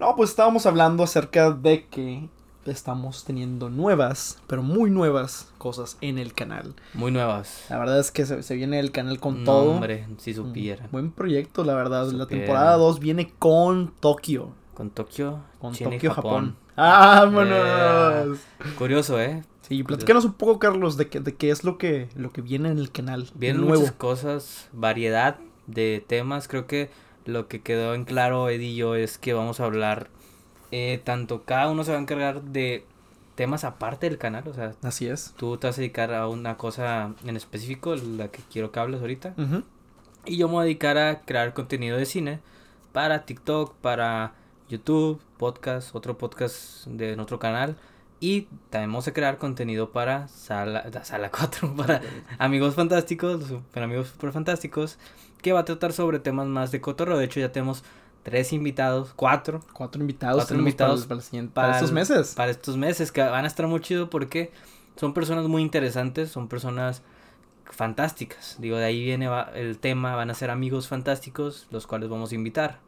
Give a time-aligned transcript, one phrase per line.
[0.00, 2.26] No, pues estábamos hablando acerca de que
[2.64, 6.74] estamos teniendo nuevas, pero muy nuevas cosas en el canal.
[6.94, 7.66] Muy nuevas.
[7.68, 9.72] La verdad es que se, se viene el canal con No, todo.
[9.72, 10.86] hombre, si supieran.
[10.86, 12.10] Un buen proyecto, la verdad.
[12.12, 14.54] La temporada 2 viene con Tokio.
[14.72, 16.56] Con Tokio, Con China y Tokio, Japón.
[16.74, 16.74] Japón.
[16.76, 18.38] ¡Vámonos!
[18.78, 19.42] Curioso, ¿eh?
[19.68, 22.70] Sí, platícanos un poco, Carlos, de qué, de qué es lo que, lo que viene
[22.70, 23.28] en el canal.
[23.34, 23.80] Vienen nuevo.
[23.80, 25.36] muchas cosas, variedad
[25.66, 26.48] de temas.
[26.48, 26.90] Creo que
[27.32, 30.08] lo que quedó en claro, Eddie y yo, es que vamos a hablar.
[30.72, 32.84] eh, tanto cada uno se va a encargar de
[33.34, 34.46] temas aparte del canal.
[34.48, 35.34] O sea, Así es.
[35.36, 39.00] tú te vas a dedicar a una cosa en específico, la que quiero que hables
[39.00, 39.34] ahorita.
[40.26, 42.40] Y yo me voy a dedicar a crear contenido de cine
[42.92, 44.34] para TikTok, para
[44.68, 47.76] YouTube, podcast, otro podcast de en otro canal.
[48.20, 52.02] Y también vamos a crear contenido para Sala, la Sala 4, para
[52.38, 54.98] Amigos Fantásticos, super Amigos Super Fantásticos,
[55.42, 57.18] que va a tratar sobre temas más de cotorreo.
[57.18, 57.82] De hecho, ya tenemos
[58.22, 62.34] tres invitados, cuatro, Cuatro invitados Cuatro para- invitados para, para para estos meses.
[62.34, 64.52] para estos meses, que van a estar muy chido porque
[64.96, 67.02] son personas muy interesantes, son personas
[67.64, 68.56] fantásticas.
[68.58, 72.34] Digo, de ahí viene el tema, van a ser amigos fantásticos, los cuales vamos a
[72.34, 72.78] invitar.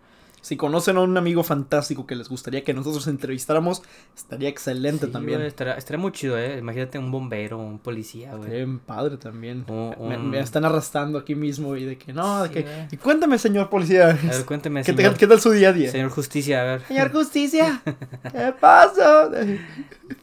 [0.42, 3.82] Si conocen a un amigo fantástico que les gustaría que nosotros entrevistáramos,
[4.14, 5.38] estaría excelente Sí, también.
[5.38, 6.58] güey, estaría, estaría muy chido, ¿eh?
[6.58, 8.50] Imagínate un bombero, un policía, güey.
[8.50, 9.64] Bien padre también.
[10.00, 12.62] Me, están arrastrando aquí mismo y de que no, de Sí, que...
[12.62, 12.74] güey.
[12.90, 14.10] Y cuéntame, señor policía.
[14.10, 15.90] A ver, cuénteme, ¿Qué, señor, tal- qué tal su día a día?
[15.92, 16.82] señor Justicia, a ver.
[16.88, 17.80] Señor Justicia,
[18.32, 19.30] ¿qué pasa?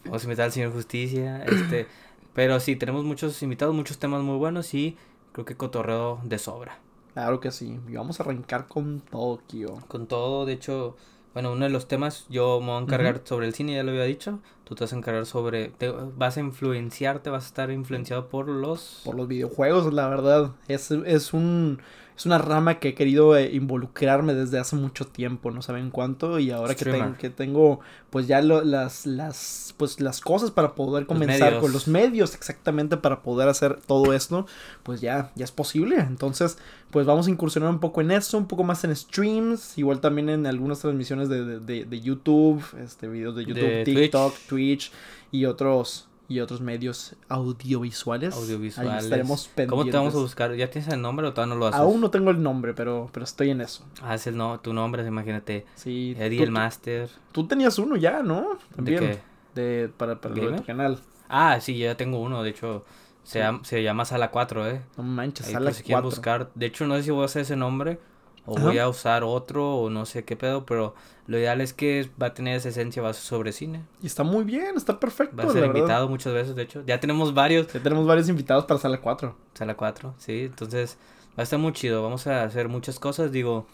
[0.03, 1.87] Vamos a invitar al señor Justicia, este...
[2.33, 4.95] Pero sí, tenemos muchos invitados, muchos temas muy buenos y
[5.31, 6.77] creo que cotorreo de sobra.
[7.13, 7.79] Claro que sí.
[7.87, 9.79] Y vamos a arrancar con Tokio.
[9.87, 10.95] Con todo, de hecho,
[11.33, 13.91] bueno, uno de los temas yo me voy a encargar sobre el cine, ya lo
[13.91, 14.39] había dicho.
[14.63, 18.47] Tú te vas a encargar sobre, te vas a influenciarte, vas a estar influenciado por
[18.47, 19.01] los...
[19.03, 20.51] Por los videojuegos, la verdad.
[20.67, 21.81] Es, es un...
[22.19, 26.37] Es una rama que he querido eh, involucrarme desde hace mucho tiempo, no saben cuánto,
[26.37, 30.75] y ahora que, tengo que tengo pues ya lo- las, las, pues las cosas para
[30.75, 34.45] poder comenzar con los medios exactamente para poder hacer todo esto,
[34.83, 35.95] pues ya, ya es posible.
[35.95, 36.57] Entonces,
[36.91, 40.27] pues vamos a incursionar un poco en eso, un poco más en streams, igual también
[40.27, 44.91] en algunas transmisiones de, de, de- de YouTube, este videos de YouTube, De TikTok, Twitch
[45.31, 48.35] y otros y otros medios audiovisuales.
[48.35, 48.93] Audiovisuales.
[48.93, 49.69] Ahí estaremos pendientes.
[49.71, 50.55] ¿Cómo te vamos a buscar?
[50.55, 51.79] ¿Ya tienes el nombre o todavía no lo haces?
[51.81, 53.83] Aún no tengo el nombre, pero, pero estoy en eso.
[54.01, 55.65] Haz el no, tu nombre, imagínate.
[55.75, 56.15] Sí.
[56.17, 57.09] Eddie tú, el Master.
[57.31, 58.41] tú tenías uno ya, ¿no?
[58.69, 58.99] ¿De También.
[58.99, 59.19] qué?
[59.55, 60.99] De, para para lo de tu canal.
[61.27, 62.85] Ah, sí, ya tengo uno, de hecho,
[63.23, 63.39] se, Sí.
[63.39, 64.81] llama, se llama Sala 4, ¿eh?
[64.97, 66.09] No manches, Ahí sala quieren 4.
[66.09, 66.49] buscar.
[66.55, 67.99] De hecho, no sé si voy a hacer ese nombre
[68.49, 68.65] o Ajá.
[68.67, 70.95] voy a usar otro o no sé qué pedo, pero
[71.27, 73.83] lo ideal es que va a tener esa esencia, va sobre cine.
[74.01, 75.37] Y está muy bien, está perfecto.
[75.37, 75.75] Va a ser verdad.
[75.75, 76.83] invitado muchas veces, de hecho.
[76.87, 77.71] Ya tenemos varios.
[77.71, 79.35] Ya tenemos varios invitados para sala 4.
[79.53, 80.45] Sala 4, sí.
[80.45, 80.97] Entonces,
[81.29, 82.01] va a estar muy chido.
[82.01, 83.31] Vamos a hacer muchas cosas.
[83.31, 83.67] Digo,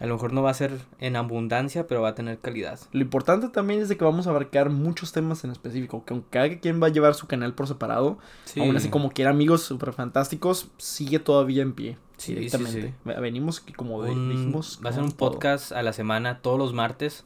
[0.00, 2.78] a lo mejor no va a ser en abundancia, pero va a tener calidad.
[2.92, 6.04] Lo importante también es de que vamos a abarcar muchos temas en específico.
[6.04, 8.60] Que aunque cada quien va a llevar su canal por separado, Sí.
[8.60, 11.96] aún así como quiera amigos super fantásticos, sigue todavía en pie.
[12.16, 12.82] Sí, directamente.
[12.82, 12.94] sí.
[13.04, 14.80] Ve- Venimos que como Un- dijimos.
[14.84, 15.30] va a ser un todo.
[15.32, 17.24] podcast a la semana, todos los martes.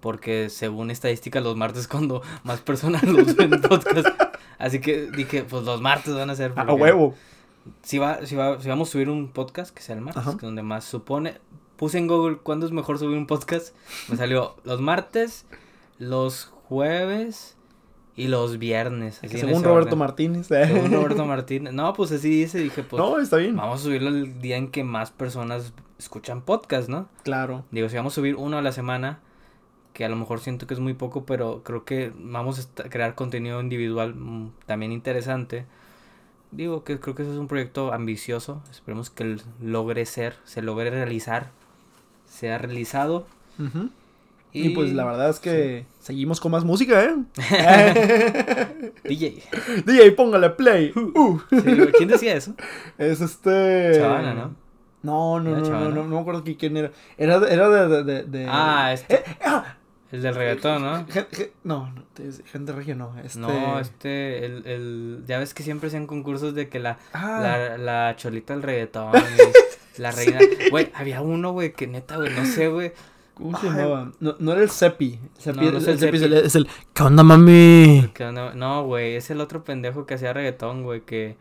[0.00, 4.06] Porque según estadísticas, los martes cuando más personas los ven en podcast.
[4.58, 6.52] Así que dije, pues los martes van a ser.
[6.56, 7.14] A- huevo.
[7.82, 10.46] Si, va, si, va, si vamos a subir un podcast, que sea el martes, que
[10.46, 11.36] donde más supone.
[11.78, 13.74] Puse en Google cuándo es mejor subir un podcast.
[14.08, 15.46] Me salió los martes,
[15.98, 17.56] los jueves
[18.16, 19.20] y los viernes.
[19.22, 19.98] así Según Roberto orden.
[20.00, 20.48] Martínez.
[20.48, 21.72] Según Roberto Martínez.
[21.72, 22.58] No, pues así dice.
[22.58, 23.54] Dije, pues no, está bien.
[23.54, 27.08] vamos a subirlo el día en que más personas escuchan podcast, ¿no?
[27.22, 27.64] Claro.
[27.70, 29.20] Digo, si vamos a subir uno a la semana,
[29.92, 33.14] que a lo mejor siento que es muy poco, pero creo que vamos a crear
[33.14, 35.66] contenido individual mm, también interesante.
[36.50, 38.62] Digo que creo que eso es un proyecto ambicioso.
[38.68, 41.52] Esperemos que logre ser, se logre realizar,
[42.30, 43.26] sea realizado.
[43.58, 43.90] Ujú.
[44.50, 47.14] Y, pues la verdad es que seguimos con más música, ¿eh?
[49.04, 49.42] DJ.
[49.84, 50.92] DJ, póngale play.
[50.96, 51.38] Uh.
[51.50, 52.54] Sí, güey, ¿Quién decía eso?
[52.96, 53.92] Es este.
[53.96, 54.54] Chavana, ¿no?
[55.02, 56.90] No, no, ¿Era no, no, no, no me acuerdo qui- quién era.
[57.16, 59.16] Era, de- era de, de, de, Ah, este.
[59.16, 59.76] Eh, ah,
[60.10, 61.06] El del reggaetón, ¿no?
[61.64, 61.92] no,
[62.46, 63.14] gente regia no.
[63.22, 63.38] Este...
[63.38, 67.78] No, este, el, el, ya ves que siempre hacían concursos de que la, Ah, la,
[67.78, 69.18] la cholita del reggaetón, y
[69.98, 70.38] la reina,
[70.70, 72.92] güey, había uno, güey, que neta, güey, no sé, güey,
[73.34, 74.12] ¿cómo se llamaba?
[74.20, 75.18] No, no era el Cepi.
[75.38, 76.34] Cepi, No, no es el el Cepi es Cepi.
[76.34, 76.68] el, es el.
[76.94, 78.10] ¿Qué onda, mami?
[78.32, 81.36] no, no, güey, es el otro pendejo que hacía reggaetón, güey, que,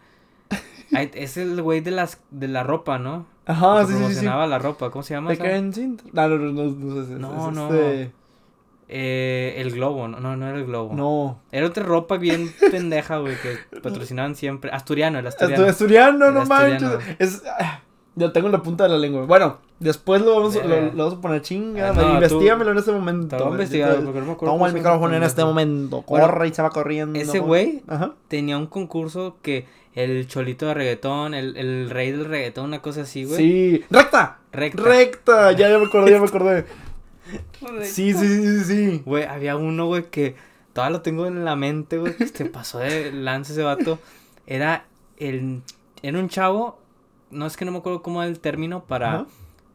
[0.91, 3.25] es el güey de las, de la ropa, ¿no?
[3.45, 3.99] Ajá, Que sí, sí, sí.
[3.99, 5.31] promocionaba la ropa, ¿cómo se llama?
[5.33, 5.43] Esa?
[5.43, 6.01] caen sin.
[6.11, 7.73] No, no, no, no, no, sé, No, es no.
[7.73, 8.11] este-
[8.89, 10.95] Eh, el globo, no, no, no era el globo.
[10.95, 11.41] No.
[11.51, 15.65] Era otra ropa bien pendeja, güey, que patrocinaban siempre, asturiano, el asturiano.
[15.65, 16.89] Asturiano, El no asturiano.
[16.91, 17.15] manches.
[17.19, 17.43] Es.
[18.17, 19.25] Ya tengo la punta de la lengua.
[19.25, 20.63] Bueno, Después lo vamos, Eh.
[20.65, 21.89] lo, lo vamos a poner chinga.
[21.91, 23.37] Ah, no, Investígamelo en este momento.
[23.37, 26.03] Te voy a investigar, Yo- porque no me acuerdo Toma el micrófono en este momento.
[26.07, 27.19] Bueno, Corre y se va corriendo.
[27.19, 27.83] Ese güey
[28.27, 33.01] tenía un concurso que el cholito de reggaetón, el, el rey del reggaetón, una cosa
[33.01, 33.37] así, güey.
[33.37, 33.85] Sí.
[33.91, 34.39] ¡Recta!
[34.51, 34.81] Recta.
[34.81, 35.51] ¡Recta!
[35.51, 36.65] Ya, ya me acordé, ya me acordé.
[37.83, 39.01] Sí, sí, sí, sí, sí.
[39.05, 40.35] Güey, había uno, güey, que
[40.73, 42.15] todavía lo tengo en la mente, güey.
[42.17, 43.99] que Se pasó de lance ese vato.
[44.47, 44.85] Era
[45.17, 45.61] el.
[46.01, 46.79] Era un chavo.
[47.31, 49.25] No es que no me acuerdo cómo era el término para Ajá.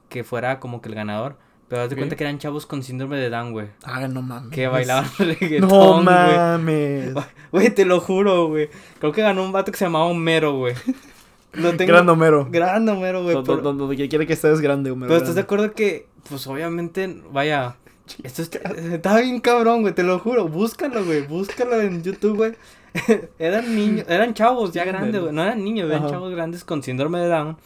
[0.08, 1.36] que fuera como que el ganador.
[1.68, 2.00] Pero haz de Ok.
[2.00, 3.68] cuenta que eran chavos con síndrome de Down, güey.
[3.84, 4.50] Ah, no mames.
[4.52, 7.14] Que bailaban reggaetón, No mames.
[7.50, 8.68] Güey, te lo juro, güey.
[8.98, 10.74] Creo que ganó un vato que se llamaba Homero, güey.
[11.54, 11.92] Lo tengo.
[11.92, 12.46] Gran Homero.
[12.50, 13.34] Gran Homero, güey.
[13.42, 15.08] Do- Donde quiere que estés grande, Homero.
[15.08, 17.76] Pero estás de acuerdo que, pues obviamente, vaya.
[18.22, 20.48] Esto está, está bien cabrón, güey, te lo juro.
[20.48, 21.22] Búscalo, güey.
[21.26, 22.52] Búscalo en YouTube, güey.
[23.38, 25.32] eran niños, eran chavos ya grandes, güey.
[25.32, 26.10] No eran niños, eran Ajá.
[26.10, 27.56] chavos grandes con síndrome de Down.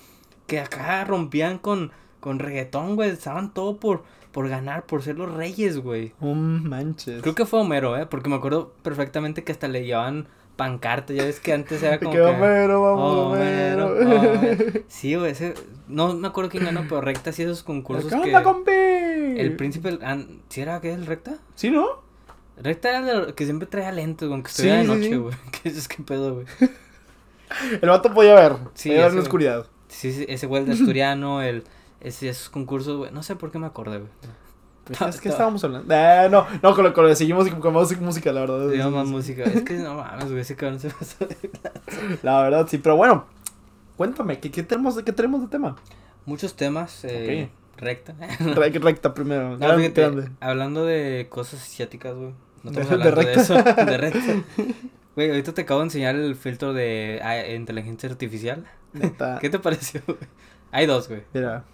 [0.47, 1.91] Que acá rompían con,
[2.21, 3.11] con reggaetón, güey.
[3.11, 6.13] Estaban todo por, por ganar, por ser los reyes, güey.
[6.21, 7.23] No manches.
[7.23, 8.07] Creo que fue Homero, ¿eh?
[8.07, 11.13] Porque me acuerdo perfectamente que hasta le llevaban pancarta.
[11.13, 12.21] Ya ves que antes era como Que.
[12.21, 14.11] Homero, vamos, Homero, Homero.
[14.11, 14.81] Homero.
[14.89, 15.55] Sí, güey, ese...
[15.89, 18.27] No me acuerdo quién ganó, pero Recta sí esos concursos ¿Qué que...
[18.27, 18.71] onda, compi?
[18.73, 19.99] El príncipe...
[20.49, 21.39] ¿Sí era que el Recta?
[21.55, 22.06] ¿Sí, no?
[22.59, 23.93] Recta era que siempre traía
[24.27, 25.17] güey, aunque Sí, estuviera de sí, noche, sí.
[25.17, 25.35] güey.
[25.63, 26.47] ¿Qué es que pedo, güey?
[27.83, 28.57] El vato podía ver.
[28.75, 29.67] Sí, Era en ese la oscuridad.
[29.89, 31.65] Sí, sí, ese güey de asturiano, el...
[32.01, 33.11] Ese, esos concursos, güey.
[33.13, 34.11] No sé por qué me acordé, güey.
[34.85, 35.93] Pues, es que estábamos hablando.
[35.93, 38.91] Eh, no, no, con lo, con lo de seguimos con más música, la verdad.
[38.91, 39.43] Más música.
[39.45, 41.37] Es que no mames, güey, ese cabrón se pasó de...
[42.23, 42.79] La verdad, sí.
[42.79, 43.27] Pero bueno,
[43.97, 45.75] cuéntame, ¿qué, qué, tenemos, de, ¿qué tenemos de tema?
[46.25, 48.15] Muchos temas, eh, Recta.
[48.39, 49.51] Re- Recta primero.
[49.51, 50.31] No, grande, fíjate, grande.
[50.41, 52.33] hablando de cosas asiáticas, güey.
[52.63, 53.41] No De- estamos de hablando de, recta.
[53.41, 53.85] eso.
[53.87, 54.45] De recta.
[55.15, 58.65] Güey, ahorita te acabo de enseñar el filtro de ah, inteligencia artificial.
[58.93, 59.39] Neta.
[59.41, 60.19] ¿Qué te pareció, güey?
[60.73, 61.23] Hay dos, güey.
[61.33, 61.65] Mira,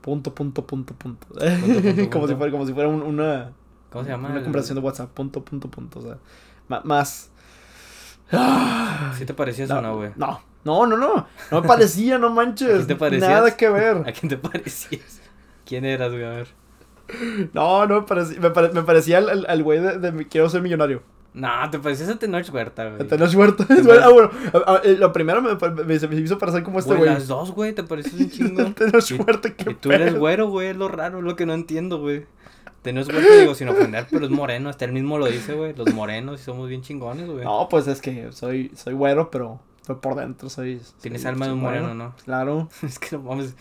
[0.00, 1.26] punto, punto, punto, punto.
[1.28, 1.40] punto,
[2.10, 2.28] como, punto.
[2.28, 3.52] Si fuera, como si fuera un- una,
[3.90, 4.28] ¿Cómo se llama?
[4.28, 5.10] una El- conversación de WhatsApp.
[5.10, 5.98] Punto, punto, punto.
[5.98, 6.18] O sea,
[6.84, 7.30] más.
[9.18, 10.10] ¿Sí te pareció eso o no, güey?
[10.16, 11.26] No, no, no, no.
[11.50, 12.68] No me parecía, no manches.
[12.70, 13.30] ¿A quién te parecías?
[13.30, 13.96] Nada que ver.
[14.06, 15.20] ¿A quién te parecías?
[15.66, 16.24] ¿Quién eras, güey?
[16.24, 16.48] A ver.
[17.52, 18.40] No, no me parecía.
[18.40, 21.02] Me, pare- me parecía al- al güey de, Quiero ser millonario.
[21.34, 23.08] No, te parecías a Tenoch Huerta, güey.
[23.08, 23.66] Tenoch Huerta.
[24.02, 24.30] Ah, bueno.
[24.66, 27.26] a- a- eh, Lo primero me, me, se me hizo parecer como este Güey, las
[27.26, 28.64] dos, güey, te pareces un chingo.
[28.72, 30.20] Tenoch Huerta, qué Y tú eres pedo.
[30.20, 32.26] güero, güey, es lo raro, es lo que no entiendo, güey.
[32.82, 35.74] Tenoch Huerta, digo, sin ofender, pero es moreno, hasta él mismo lo dice, güey.
[35.74, 37.44] Los morenos y somos bien chingones, güey.
[37.44, 40.82] No, pues es que soy, soy güero, pero, pero por dentro soy.
[41.00, 42.14] Tienes soy- alma de un moreno, ¿no?
[42.24, 42.68] Claro.
[42.82, 43.54] Es que no mames.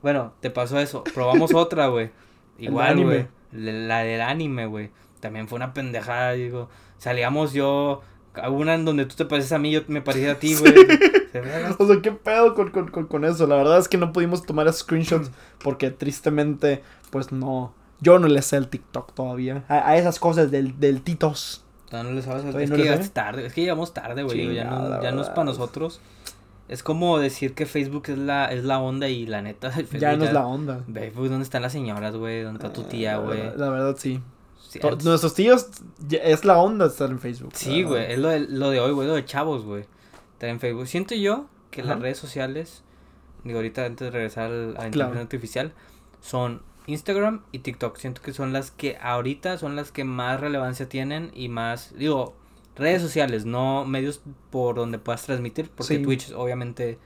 [0.00, 1.02] Bueno, te pasó eso.
[1.12, 2.10] Probamos otra, güey.
[2.58, 3.26] Igual, güey.
[3.52, 4.90] La la del anime, güey.
[5.20, 6.68] También fue una pendejada, digo.
[6.98, 8.02] Salíamos yo.
[8.34, 10.72] a Una en donde tú te pareces a mí, yo me parecía a ti, güey.
[11.32, 13.46] Se la- O sea, ¿qué pedo con, con, con, con eso?
[13.46, 15.30] La verdad es que no pudimos tomar screenshots
[15.62, 17.74] porque tristemente, pues no.
[18.00, 19.64] Yo no le sé el TikTok todavía.
[19.68, 21.64] A, a esas cosas del, del Titos.
[21.90, 22.44] No, no le sabes.
[22.54, 23.46] Es no que tarde.
[23.46, 24.54] Es que llegamos tarde, güey.
[24.54, 26.00] Ya, no, ya no es para nosotros.
[26.68, 29.70] Es como decir que Facebook es la, es la onda y la neta.
[29.72, 30.84] Facebook Ya no es la onda.
[30.92, 32.42] Facebook, ¿dónde están las señoras, güey?
[32.42, 33.42] ¿Dónde está tu tía, La güey?
[33.56, 34.20] La verdad, sí.
[35.02, 35.68] Nuestros tíos,
[36.10, 37.52] es la onda estar en Facebook.
[37.54, 39.84] Sí, güey, es lo de, lo de hoy, güey, lo de chavos, güey.
[40.34, 40.86] Estar en Facebook.
[40.86, 42.82] Siento yo que las redes sociales,
[43.44, 44.86] digo, ahorita antes de regresar a la Claro.
[44.88, 45.72] inteligencia artificial,
[46.20, 47.96] son Instagram y TikTok.
[47.96, 52.34] Siento que son las que ahorita son las que más relevancia tienen y más, digo,
[52.78, 54.20] redes sociales, no medios
[54.50, 56.02] por donde puedas transmitir, porque Sí.
[56.02, 56.98] Twitch obviamente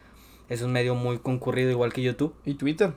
[0.48, 2.34] es un medio muy concurrido igual que YouTube.
[2.44, 2.94] Y Twitter.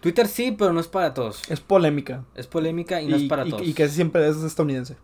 [0.00, 1.42] Twitter sí, pero no es para todos.
[1.50, 2.24] Es polémica.
[2.34, 3.66] Es polémica y no es para y, todos.
[3.66, 4.96] y casi siempre es estadounidense.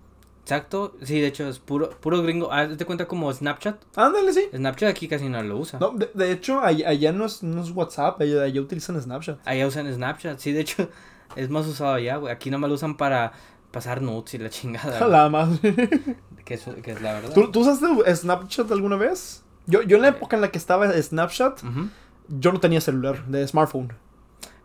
[0.43, 2.49] Exacto, sí, de hecho es puro, puro gringo.
[2.53, 3.81] Ah, ¿Te cuenta como Snapchat?
[3.97, 4.49] Ándale, sí.
[4.55, 5.79] Snapchat aquí casi no lo usa.
[5.79, 9.39] No, de, de hecho, allá, allá no, es, no es WhatsApp, allá, allá utilizan Snapchat.
[9.45, 10.89] Allá usan Snapchat, sí, de hecho
[11.37, 12.33] es más usado allá, güey.
[12.33, 13.33] Aquí nomás lo usan para
[13.73, 15.07] pasar nudes y la chingada.
[15.09, 15.75] La madre.
[16.45, 17.33] Que, es, que es la verdad.
[17.35, 19.43] ¿Tú, ¿Tú usaste Snapchat alguna vez?
[19.67, 21.61] Yo, yo en la época en la que estaba Snapchat,
[22.29, 23.93] yo no tenía celular de smartphone.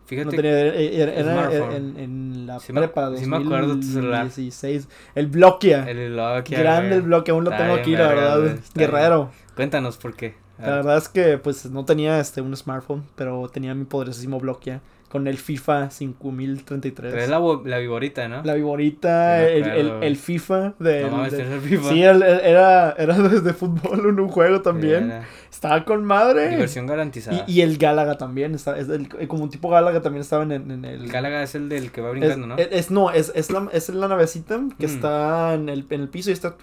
[0.06, 4.24] Fíjate, No tenía, era, era- en, en la Sí prepa sí me acuerdo de celular.
[4.24, 4.88] 2016.
[5.14, 5.84] El Bloquia.
[5.88, 8.58] el Nokia, Grande el bloque, aún lo tengo aquí, la verdad.
[8.74, 9.30] Guerrero.
[9.54, 10.34] Cuéntanos por qué.
[10.58, 10.74] La ver.
[10.76, 15.26] verdad es que pues no tenía este un smartphone, pero tenía mi poderosísimo Bloquia con
[15.26, 17.12] el FIFA 5033.
[17.12, 18.42] Pero es la, la viborita, ¿no?
[18.42, 21.88] La viborita, me el, el, el FIFA de, no mames, de- el FIFA.
[21.88, 25.06] Sí, el- era, era de fútbol, un, un juego también.
[25.10, 26.50] Era Estaba con madre.
[26.50, 27.44] Diversión garantizada.
[27.46, 30.52] Y, y el Gálaga también, está, es el- como un tipo Gálaga también estaba en,
[30.52, 31.02] en el...
[31.04, 32.56] el Gálaga es el del que va es, brincando, ¿no?
[32.58, 34.90] es- es- no, es, es, la, es la navecita que Mm.
[34.90, 36.54] está en el, en el piso y está...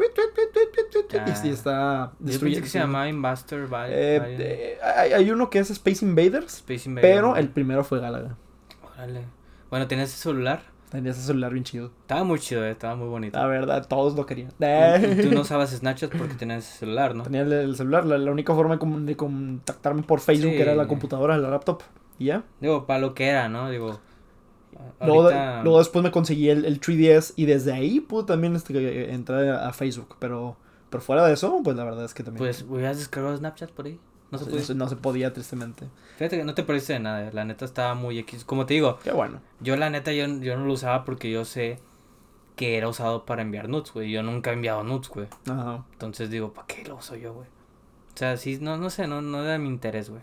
[1.12, 1.26] Ya.
[1.44, 2.12] y, y está...
[2.20, 6.88] Destruyendo- que se llamaba Invaster Eh, eh, hay, hay uno que es Space Invaders, Space
[6.88, 7.10] Invader.
[7.12, 7.36] pero ¿no?
[7.38, 8.38] el primero fue Gálaga.
[8.96, 9.26] Órale.
[9.70, 10.62] Bueno, ¿tienes ese celular?
[10.90, 11.92] Tenía ese celular bien chido.
[12.02, 13.38] Estaba muy chido, eh, estaba muy bonito.
[13.38, 14.50] La verdad, todos lo querían.
[14.60, 17.24] Y tú no usabas Snapchat porque tenías ese celular, ¿no?
[17.24, 20.62] Tenía el, el celular, la, la única forma de, contactarme por Facebook Sí.
[20.62, 21.82] era la computadora, la laptop.
[22.20, 22.44] Y ya.
[22.62, 23.70] Digo, para lo que era, ¿no?
[23.70, 24.00] Digo.
[25.02, 29.14] Luego, ahorita- luego después me conseguí el, el 3DS y desde ahí pude también este,
[29.14, 30.16] entrar a, a Facebook.
[30.20, 30.56] Pero,
[30.90, 33.88] pero fuera de eso, pues la verdad es que también Pues, ¿hubieras descargado Snapchat por
[33.88, 34.00] ahí?
[34.32, 35.88] No se se, no se podía tristemente.
[36.18, 38.44] Fíjate que no te de nada, la neta estaba muy X.
[38.44, 39.42] Como te digo, Qué bueno.
[39.60, 41.80] yo la neta yo, yo no lo usaba porque yo sé
[42.56, 44.12] que era usado para enviar nudes, güey.
[44.12, 45.28] Yo nunca he enviado nudes, güey.
[45.50, 45.86] Ajá.
[45.92, 47.48] Entonces digo, ¿para qué lo uso yo, güey?
[47.48, 50.22] O sea, sí, no, no sé, no, no era mi interés, güey.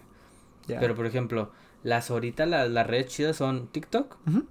[0.66, 1.50] Pero por ejemplo,
[1.82, 4.46] las ahorita las, las redes chidas son TikTok Ujú.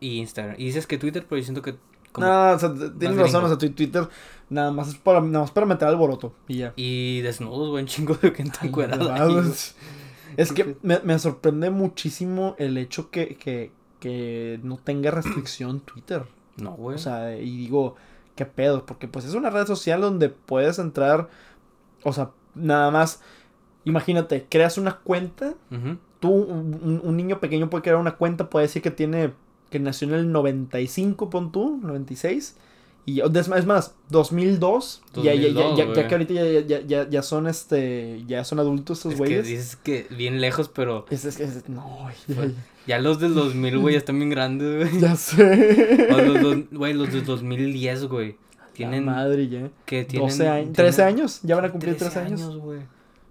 [0.00, 0.56] y Instagram.
[0.58, 1.76] Y dices que Twitter, pero yo siento que
[2.12, 4.08] como No, o sea, tienes razón, o sea, Twitter
[4.50, 6.72] nada más es para, nada más para meter alboroto y ya.
[6.76, 9.28] y desnudos, güey, un chingo de gente encuerada
[10.36, 16.24] es- que me, me sorprende muchísimo el hecho que, que, que no tenga restricción Twitter.
[16.56, 16.96] No, güey.
[16.96, 17.96] O sea, y digo,
[18.36, 18.84] ¿qué pedo?
[18.86, 21.28] Porque pues es una red social donde puedes entrar,
[22.04, 23.20] o sea, nada más,
[23.84, 25.54] imagínate, creas una cuenta,
[26.20, 29.32] tú, un niño pequeño puede crear una cuenta, puede decir que tiene,
[29.70, 32.56] que nació en el 95, pon tú, 96.
[33.06, 36.08] Y es más, es más 2002, ya, ya, ya, 2002, ya, ya güey.
[36.08, 39.46] que ahorita ya, ya, ya, ya son este, ya son adultos estos Es que güeyes.
[39.46, 42.52] dices que bien lejos, pero Es, es, es- no, ya, Pues,
[42.86, 45.00] ya los del 2000, güey, ya están bien grandes, güey.
[45.00, 46.08] ya sé.
[46.12, 48.36] O los, dos- güey, los del 2010, güey.
[48.74, 49.70] Tienen La madre ya.
[49.86, 52.56] que tienen 12 años, tienen 13 años, ya van a cumplir 13 años.
[52.58, 52.80] güey.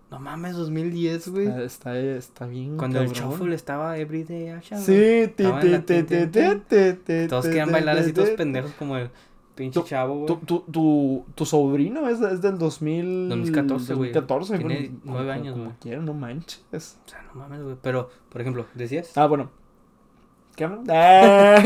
[0.10, 1.48] No mames, 2010, güey.
[1.64, 2.78] Está, está, bien.
[2.78, 3.32] Cuando el cabrón.
[3.32, 4.80] shuffle estaba everyday action.
[4.80, 4.94] Sí,
[5.38, 5.82] güey.
[5.82, 9.10] ti, ti, ti, Todos querían bailar así todos pendejos como el
[9.56, 10.28] pinche chavo, güey.
[10.28, 14.14] Tu, tu, tu, tu sobrino es, es del 2000, 2014, güey.
[14.14, 15.78] 2014, Tiene nueve años, como güey.
[15.82, 16.64] quiera, no manches.
[16.72, 17.76] O sea, no mames, güey.
[17.82, 19.12] Pero, por ejemplo, ¿decías?
[19.18, 19.50] Ah, bueno.
[20.58, 20.86] ¿Qué hablan?
[20.90, 21.62] Ah.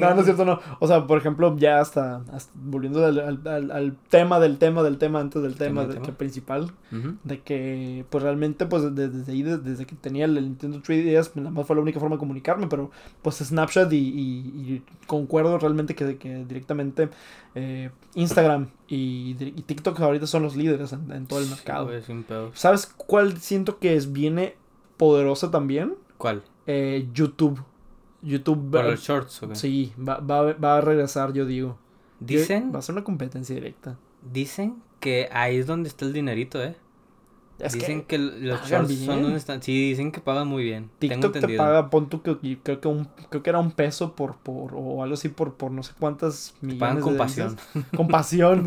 [0.00, 0.58] no, no es cierto, no.
[0.80, 4.96] O sea, por ejemplo, ya hasta, hasta volviendo al, al- al- tema del tema del
[4.96, 6.06] tema antes del tema, del del tema.
[6.06, 7.16] que principal, Ujú.
[7.24, 11.28] de que pues realmente pues desde, desde ahí, desde, desde que tenía el Nintendo 3DS,
[11.28, 14.82] pues, nada más fue la única forma de comunicarme, pero pues Snapchat y, y- y
[15.06, 17.10] concuerdo realmente que, que directamente
[17.54, 21.84] eh, Instagram y, y TikTok ahorita son los líderes en, en todo el Sí, mercado.
[21.86, 22.58] güey, pedos.
[22.58, 24.54] ¿Sabes cuál siento que es viene
[24.96, 25.94] poderosa también?
[26.16, 26.42] ¿Cuál?
[26.66, 27.60] Eh, YouTube.
[28.24, 31.78] YouTube ¿Por va- los shorts sí, va, va, va a regresar, yo digo.
[32.20, 33.96] Dicen, Va a ser una competencia directa.
[34.32, 36.74] dicen que ahí es donde está el dinerito, ¿eh?
[37.58, 39.06] Es dicen que que, los shorts bien.
[39.06, 39.62] son donde están.
[39.62, 40.90] Sí, dicen que pagan muy bien.
[40.98, 41.62] Tengo TikTok te entendido.
[41.62, 45.02] paga, pon tú que creo que un, creo que era un peso por, por, o
[45.02, 47.56] algo así por, por no sé cuántas Te millones pagan con de pasión.
[47.96, 48.64] Con pasión.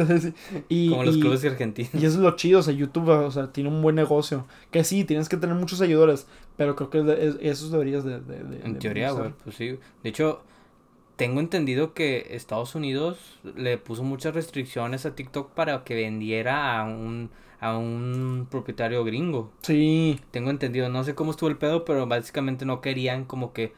[0.70, 1.94] y, Como los y- clubes argentinos.
[1.94, 4.46] y eso es lo chido, o sea, YouTube, o sea, tiene un buen negocio.
[4.72, 6.26] Que sí, tienes que tener muchos seguidores,
[6.56, 8.22] pero creo que es- esos deberías de...
[8.22, 9.78] de- de- En de teoría, güey, pues sí.
[10.04, 10.42] De hecho,
[11.18, 13.18] tengo entendido que Estados Unidos
[13.56, 19.52] le puso muchas restricciones a TikTok para que vendiera a un, a un propietario gringo.
[19.62, 23.74] Sí, Tengo entendido, no sé cómo estuvo el pedo, pero básicamente no querían como que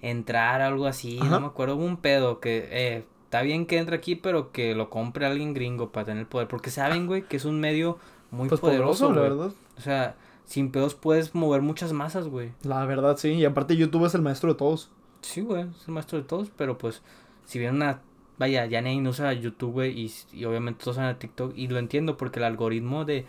[0.00, 1.30] entrar algo así, Ajá.
[1.30, 4.74] no me acuerdo, hubo un pedo que eh, está bien que entre aquí, pero que
[4.74, 7.98] lo compre alguien gringo para tener el poder, porque saben, güey, que es un medio
[8.30, 9.56] muy pues poderoso, poderoso, la verdad.
[9.78, 12.50] O sea, sin pedos puedes mover muchas masas, güey.
[12.62, 13.30] La verdad, sí.
[13.30, 14.90] Y aparte YouTube es el maestro de todos.
[15.22, 17.00] Sí, güey, es el maestro de todos, pero pues,
[17.46, 18.00] si viene una.
[18.42, 22.16] Vaya, ya nadie usa YouTube, güey, y, y obviamente todos usan TikTok, y lo entiendo
[22.16, 23.24] porque el algoritmo de,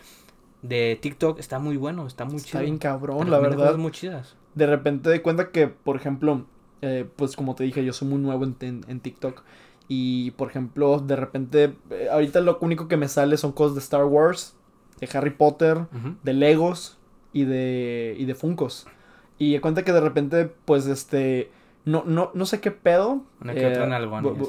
[0.64, 2.62] de TikTok está muy bueno, está muy Está chido.
[2.64, 3.58] bien Te cabrón, la verdad.
[3.68, 4.36] cosas muy chidas.
[4.56, 6.46] de repente de cuenta que, por ejemplo,
[6.82, 9.44] eh, pues como te dije, yo soy muy nuevo en, en- en TikTok.
[9.88, 13.82] Y, por ejemplo, de repente, eh, ahorita lo único que me sale son cosas de
[13.82, 14.56] Star Wars,
[15.00, 15.86] de Harry Potter,
[16.24, 16.98] de Legos
[17.34, 18.88] y de, y de Funkos.
[19.38, 21.52] Y de cuenta que de repente, pues, este,
[21.86, 23.24] no, no, no sé qué pedo.
[23.42, 24.22] Una que otra en eh, algo.
[24.22, 24.40] No, no,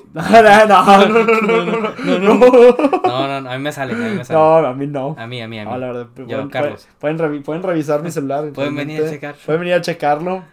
[3.02, 4.38] no, no, a mí me sale, a mí me sale.
[4.38, 5.16] No, a mí no.
[5.18, 5.70] A mí, a mí, a mí.
[5.72, 6.06] Ah, la verdad,
[6.50, 6.88] Carlos.
[7.00, 8.50] Pueden, pueden revisar mi celular.
[8.54, 9.34] Pueden venir a checar.
[9.44, 10.44] Pueden venir a checarlo.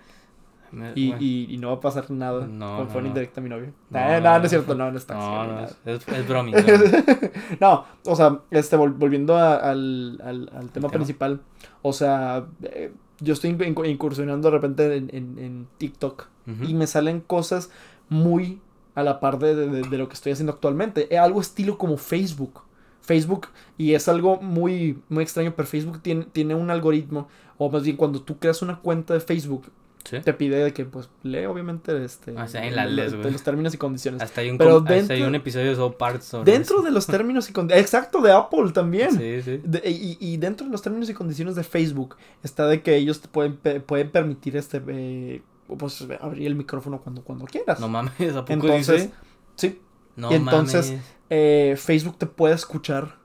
[0.96, 2.48] Y, y, y, no va a pasar nada.
[2.48, 2.78] No.
[2.78, 3.74] Con fue no, mi novio.
[3.90, 5.68] No, eh, no, es cierto, no, no está.
[5.86, 6.30] Es, es,
[7.60, 11.42] no, o sea, este, volviendo al, al, tema, principal.
[11.82, 16.28] O sea, eh, yo estoy inc- incursionando de repente en, en, en TikTok
[16.68, 17.70] y me salen cosas
[18.10, 18.60] muy
[18.96, 21.08] a la par de, de- de lo que estoy haciendo actualmente.
[21.14, 22.62] Eh, algo estilo como Facebook.
[23.04, 23.48] Facebook,
[23.80, 27.98] y es algo muy, muy extraño, pero Facebook tiene, tiene un algoritmo, o más bien
[27.98, 29.64] cuando tú creas una cuenta de Facebook,
[30.04, 30.20] Sí.
[30.20, 33.20] te pide de que pues lee obviamente este Ah, sí, ahí la lo- lees, de
[33.20, 33.32] güey.
[33.32, 34.22] los términos y condiciones.
[34.22, 36.78] Hasta hay un, Pero com- hasta hay dentro- un episodio de South Park sobre Dentro
[36.78, 36.86] eso.
[36.86, 37.86] de los términos y condiciones.
[37.86, 39.12] Exacto, de Apple también.
[39.12, 39.62] Sí, sí.
[39.64, 43.22] De- y, y dentro de los términos y condiciones de Facebook está de que ellos
[43.22, 45.42] te pueden, pueden permitir este eh,
[45.78, 47.80] pues abrir el micrófono cuando, cuando quieras.
[47.80, 49.14] No mames, ¿a poco Entonces, dice?
[49.56, 49.82] sí,
[50.16, 51.04] No y entonces- mames.
[51.30, 53.16] eh, Facebook te puede escuchar.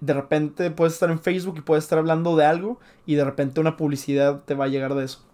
[0.00, 3.60] De repente puedes estar en Facebook y puedes estar hablando de algo y de repente
[3.60, 5.24] una publicidad te va a llegar de eso.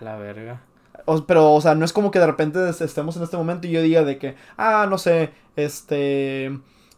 [0.00, 0.60] A la verga.
[1.06, 3.66] O- pero, o sea, no es como que de repente est- estemos en este momento
[3.66, 6.46] y yo diga de que, ah, no sé, este,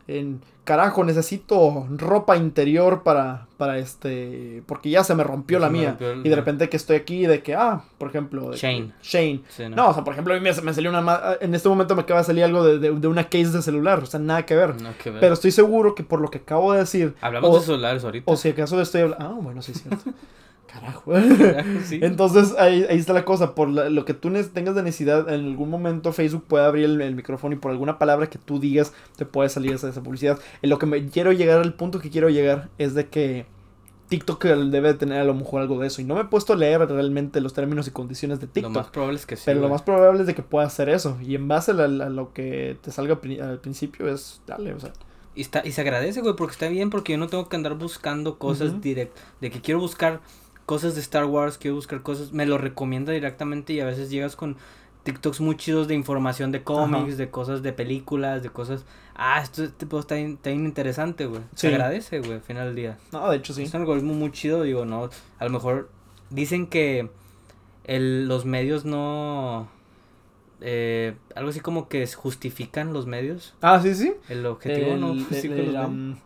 [0.09, 5.69] en, carajo, necesito ropa interior para, para este, porque ya se me rompió Se la
[5.71, 5.89] me mía.
[5.91, 8.93] rompió el- Y de repente que estoy aquí de que, ah, por ejemplo, Shane.
[9.03, 9.43] Shane.
[9.49, 9.77] Sí, ¿no?
[9.77, 11.95] No, o sea, por ejemplo, a mí me, me salió una, ma- en este momento
[11.97, 14.45] me acaba de salir algo de, de- de una case de celular, o sea, nada
[14.47, 14.81] que ver.
[14.81, 15.21] No, que ver.
[15.21, 18.31] Pero estoy seguro que por lo que acabo de decir, Hablamos o, de celulares ahorita.
[18.31, 20.05] o si acaso estoy hablando, ah, bueno, sí es cierto.
[20.73, 21.13] Carajo.
[21.85, 21.99] Sí.
[22.03, 25.45] Entonces ahí, ahí está la cosa, por la- lo que tú tengas de necesidad, en
[25.47, 28.93] algún momento Facebook puede abrir el, el micrófono y por alguna palabra que tú digas
[29.17, 30.39] te puede salir esa, esa publicidad.
[30.63, 33.47] En lo que me quiero llegar, al punto que quiero llegar es de que
[34.09, 36.01] TikTok debe tener a lo mejor algo de eso.
[36.01, 38.73] Y no me he puesto a leer realmente los términos y condiciones de Lo TikTok.
[38.73, 39.43] más probable es que sí.
[39.47, 41.17] pero lo más probable es de que pueda hacer eso.
[41.23, 44.81] Y en base a, la- a lo que te salga al principio es, dale, o
[44.81, 44.93] sea.
[45.37, 47.75] Y, está, y se agradece, güey, porque está bien, porque yo no tengo que andar
[47.75, 48.81] buscando cosas Ujú.
[48.81, 50.21] direct De que quiero buscar
[50.71, 54.37] cosas de Star Wars, quiero buscar cosas, me lo recomienda directamente y a veces llegas
[54.37, 54.57] con
[55.03, 57.17] TikToks muy chidos de información de cómics, Ajá.
[57.17, 58.85] de cosas de películas, de cosas...
[59.17, 61.41] Ah, esto este pedo está, bien interesante, güey.
[61.57, 61.67] Sí.
[61.67, 62.99] Se agradece, güey, al final del día.
[63.11, 63.65] No, de hecho sí.
[63.65, 65.11] Es un algoritmo muy chido, digo, no,
[65.41, 65.91] a lo mejor
[66.31, 67.11] dicen que
[67.85, 69.69] el, los medios no...
[70.61, 73.55] Eh, algo así como que justifican los medios.
[73.61, 74.13] Ah, sí, sí.
[74.29, 75.89] El objetivo no El- justifica el- los medios.
[75.89, 76.17] um,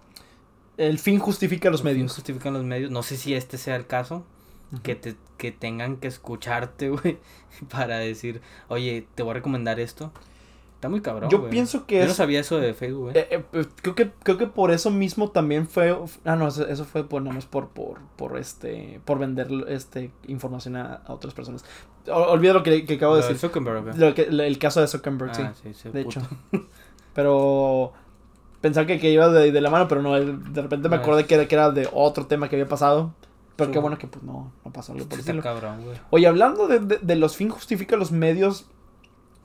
[0.76, 2.12] el fin justifica los medios.
[2.12, 2.90] justifican los medios.
[2.90, 4.24] No sé si este sea el caso.
[4.82, 7.18] Que, te, que tengan que escucharte, güey.
[7.70, 10.12] Para decir, oye, te voy a recomendar esto.
[10.74, 11.30] Está muy cabrón.
[11.30, 12.08] Yo pienso que Yo es.
[12.08, 13.16] no sabía eso de Facebook, güey.
[13.18, 16.66] eh, eh, pues, creo que creo que por eso mismo también fue ah no eso,
[16.68, 21.14] eso fue por nada más por por por este por vender este información a, a
[21.14, 21.64] otras personas
[22.06, 23.96] O- olvida lo que, que acabo de Lo de decir Zuckerberg, güey.
[23.96, 26.20] Lo que- el caso de Zuckerberg Ah, sí, sí, de puto.
[26.20, 26.28] hecho
[27.14, 27.92] pero
[28.60, 31.34] pensaba que, que iba de, de la mano pero no de repente me acordé que
[31.36, 33.14] era, que era de otro tema que había pasado
[33.56, 33.72] pero Sí.
[33.72, 35.96] qué bueno que pues no no pasó algo por estilo cabrón, güey.
[36.10, 38.66] oye hablando de, de, de los fin justifica los medios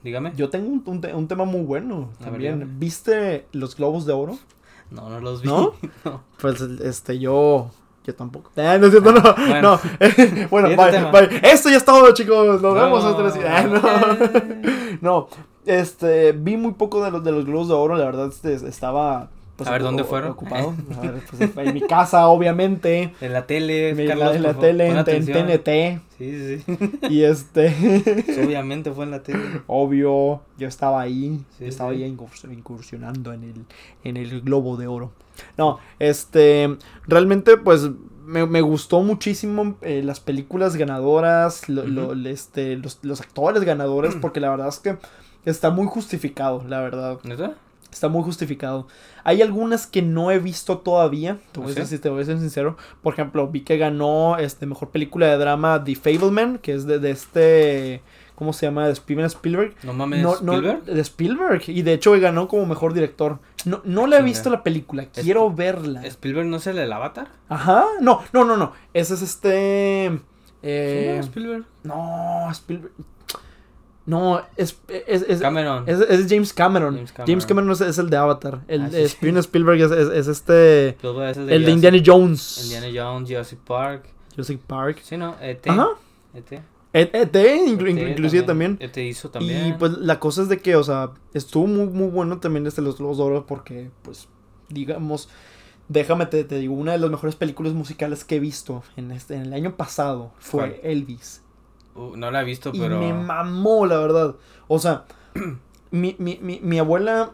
[0.02, 0.32] Dígame.
[0.34, 2.72] yo tengo un, un te- un tema muy bueno A ver, también dígame.
[2.78, 4.38] viste los globos de oro
[4.90, 5.48] No, no los vi.
[5.48, 5.72] ¿No?
[6.04, 6.22] No.
[6.40, 7.70] Pues este, yo.
[8.04, 8.50] Yo tampoco.
[8.56, 9.20] Ah, no es cierto, no.
[9.46, 9.78] Bueno.
[9.78, 9.80] No.
[10.50, 11.40] bueno, bye, bye.
[11.42, 12.60] Esto ya es todo, chicos.
[12.62, 13.10] Nos vemos No.
[13.10, 13.34] otra vez.
[13.46, 14.98] Ah, no.
[15.00, 15.28] no.
[15.66, 17.96] Este, vi muy poco de los, de los globos de oro.
[17.96, 19.28] La verdad, este, estaba.
[19.60, 20.30] Pues, A ver, ¿dónde fueron?
[20.30, 20.74] Ocupado.
[20.98, 23.12] A ver, pues, en mi casa, obviamente.
[23.20, 25.46] En la tele, En Carlos, en la favor, tele, en, atención.
[25.46, 26.00] TNT.
[26.16, 26.90] Sí, sí.
[27.10, 27.74] Y este.
[28.26, 29.40] Pues, Obviamente fue en la tele.
[29.66, 32.02] Obvio, yo estaba ahí, Sí, yo estaba sí.
[32.02, 33.54] ahí incurs- incursionando en el,
[34.04, 35.12] en el globo de oro.
[35.58, 37.90] No, este, realmente pues
[38.24, 42.28] me, me gustó muchísimo eh, las películas ganadoras, lo- lo- Ujú.
[42.28, 44.96] este, los, los actores ganadores, porque la verdad es que
[45.44, 47.18] está muy justificado, la verdad.
[47.24, 47.54] ¿Neta?
[47.92, 48.86] Está muy justificado.
[49.24, 51.38] Hay algunas que no he visto todavía.
[51.52, 51.86] Te voy, a ¿Sí?
[51.86, 52.76] ser, te voy a ser sincero.
[53.02, 56.98] Por ejemplo, vi que ganó este mejor película de drama The Fableman, que es de,
[56.98, 58.02] de este.
[58.36, 58.88] ¿Cómo se llama?
[58.88, 59.74] De Steven Spielberg.
[59.82, 60.84] No mames, No, no, Spielberg.
[60.84, 61.62] de Spielberg.
[61.68, 63.38] Y de hecho ganó como mejor director.
[63.66, 65.04] No, no le he visto la película.
[65.06, 66.06] Quiero verla.
[66.06, 67.28] ¿Spielberg no es el del Avatar?
[67.50, 67.84] Ajá.
[68.00, 68.72] No, no, no, no.
[68.94, 70.10] Ese es este.
[70.12, 70.20] Sí,
[70.62, 71.64] Eh, Spielberg.
[71.82, 72.92] no, Spielberg.
[74.06, 75.84] No, es, es, es, Cameron.
[75.86, 76.94] es, es James Cameron.
[76.96, 77.70] James James Cameron.
[77.70, 78.60] Es, el de Avatar.
[78.66, 79.08] El Ah, sí.
[79.08, 80.96] Steven Spielberg es, es, es este.
[81.02, 82.60] El de Indiana Jones.
[82.64, 84.06] Indiana Jones, Jurassic Park.
[84.32, 85.00] Jurassic Park.
[85.02, 85.68] Sí, no, E ET.
[85.68, 85.88] Ajá.
[86.34, 86.52] ET.
[86.92, 88.76] E- ET, inclu- ET inclu- inclusive también.
[88.80, 89.68] ET hizo también.
[89.68, 92.82] Y pues la cosa es de que, o sea, estuvo muy, muy bueno también este
[92.82, 94.26] Los Globos de Oro porque, pues,
[94.68, 95.28] digamos,
[95.88, 99.34] déjame te, te digo, una de las mejores películas musicales que he visto en, este,
[99.36, 100.80] en el año pasado fue ¿Cuál?
[100.82, 101.42] Elvis.
[101.94, 103.00] Uh, no la he visto, Y pero.
[103.00, 104.36] me mamó, la verdad.
[104.68, 105.04] O sea,
[105.90, 107.32] mi, mi, mi, mi abuela,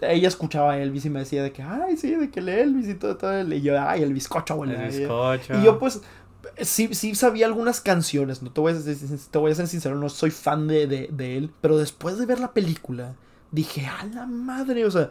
[0.00, 2.88] ella escuchaba a Elvis y me decía de que, ay, sí, de que el Elvis
[2.88, 3.40] y todo, todo.
[3.52, 4.86] Y yo, ay, el bizcocho, abuela.
[4.86, 5.54] El bizcocho.
[5.58, 6.02] Y yo, pues,
[6.60, 8.96] sí, sí sabía algunas canciones, no te voy a, ser-
[9.30, 12.26] te voy a ser sincero, no soy fan de, de, de él, pero después de
[12.26, 13.14] ver la película,
[13.50, 15.10] dije, a la madre, o sea,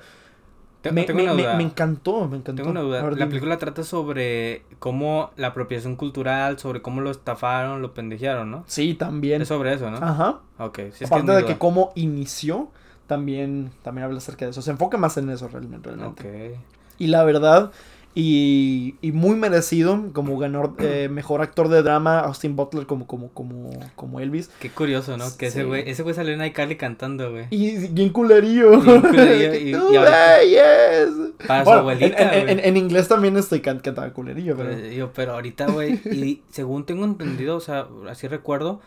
[0.91, 1.55] Me, tengo me- una me- duda.
[1.57, 2.61] me encantó, me encantó.
[2.61, 3.01] Tengo una duda.
[3.03, 8.49] Ver, la película trata sobre cómo la apropiación cultural, sobre cómo lo estafaron, lo pendejearon,
[8.51, 8.63] ¿no?
[8.67, 9.41] Sí, también.
[9.41, 9.97] Es sobre eso, ¿no?
[9.97, 10.39] Ajá.
[10.59, 11.45] Ok, sí, es que es de duda.
[11.45, 12.69] que cómo inició,
[13.07, 14.61] también, también habla acerca de eso.
[14.61, 15.89] Se enfoca más en eso realmente.
[15.89, 16.51] realmente.
[16.53, 16.59] Ok.
[16.99, 17.71] Y la verdad,
[18.19, 23.29] y, y muy merecido, como ganador, eh, mejor actor de drama, Austin Butler como, como,
[23.29, 24.49] como, como Elvis.
[24.59, 25.25] Qué curioso, ¿no?
[25.37, 27.45] Que ese güey, ese güey salió en iCarly cantando, güey.
[27.51, 28.81] Y bien culerío.
[28.81, 31.47] Bien culerío, y- Tú, y ahorita- "Hey, yes".
[31.47, 32.51] Para su abuelita, en, en- güey.
[32.53, 34.71] en- en inglés también estoy can cantaba culerillo, pero...
[34.71, 38.81] Pero, yo, pero ahorita, güey, y según tengo entendido, o sea, así recuerdo,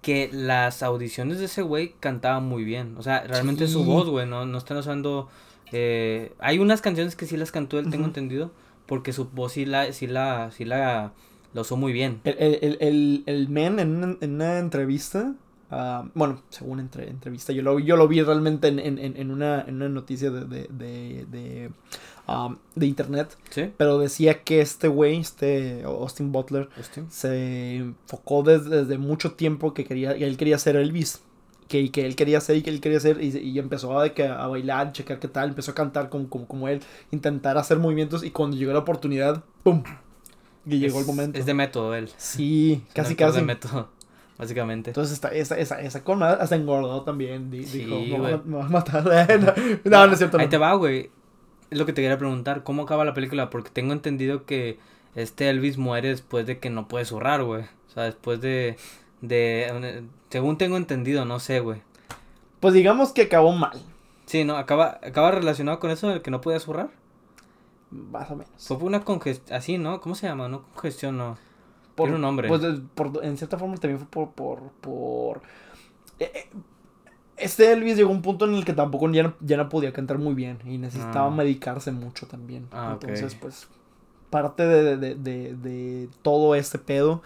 [0.00, 2.94] que las audiciones de ese güey cantaban muy bien.
[2.98, 3.84] O sea, realmente su Sí.
[3.84, 5.28] voz, güey, no, no están usando...
[5.72, 8.50] eh, hay unas canciones que sí las cantó él, tengo entendido,
[8.86, 11.12] porque su voz sí la, sí la, sí la,
[11.54, 12.20] la usó muy bien.
[12.24, 15.34] El, el, el, el, el men en una, en una entrevista,
[15.70, 19.62] ah, bueno, según entre, entrevista, yo lo, yo lo vi realmente en, en, en- una,
[19.66, 21.70] en una noticia de, de, de, de,
[22.26, 23.70] ah, de internet, ¿Sí?
[23.76, 26.68] pero decía que este güey, este Austin Butler,
[27.08, 31.22] se enfocó desde, desde mucho tiempo que quería, que él quería ser Elvis.
[31.70, 34.12] Que, que él quería ser y que él quería ser y, y empezó a, de
[34.12, 37.78] que, a bailar, checar qué tal, empezó a cantar como, como, como él, intentar hacer
[37.78, 39.84] movimientos y cuando llegó la oportunidad, ¡pum!
[40.66, 41.38] Y llegó el Es- momento.
[41.38, 42.10] Es de método él.
[42.16, 43.38] Sí, Es casi casi.
[43.38, 43.88] de método,
[44.38, 44.90] básicamente.
[44.90, 46.02] Entonces esta, esa, esa, esa
[46.40, 47.52] hasta engordó también.
[47.52, 49.04] di- Sí, dijo, me va, me va a matar.
[49.04, 49.52] no,
[49.90, 50.38] no, no es cierto.
[50.38, 50.50] Ahí no.
[50.50, 51.10] te va, güey.
[51.70, 52.64] Es lo que te quería preguntar.
[52.64, 53.48] ¿Cómo acaba la película?
[53.48, 54.80] Porque tengo entendido que
[55.14, 57.62] este Elvis muere después de que no puede zurrar, güey.
[57.62, 58.76] O sea, después de...
[59.20, 61.82] de según tengo entendido, no sé, güey.
[62.60, 63.80] Pues digamos que acabó mal,
[64.26, 64.56] Sí, ¿no?
[64.56, 66.90] Acaba, acaba relacionado con eso de que no podía zurrar.
[67.90, 68.52] más o menos.
[68.58, 70.00] Fue una congestión, así, ¿no?
[70.00, 70.48] ¿Cómo se llama?
[70.48, 71.36] No congestión, no.
[71.96, 72.46] Por- tiene un nombre.
[72.48, 72.62] Pues
[72.94, 74.30] por- en cierta forma también fue por...
[74.30, 75.42] por, por
[76.20, 76.48] eh, eh,
[77.36, 79.92] este Elvis llegó a un punto en el que tampoco ya no, ya no podía
[79.92, 81.30] cantar muy bien y necesitaba Ah.
[81.30, 82.68] medicarse mucho también.
[82.70, 82.90] Ah.
[83.00, 83.66] Entonces, pues,
[84.28, 87.22] parte de, de, de, de todo este pedo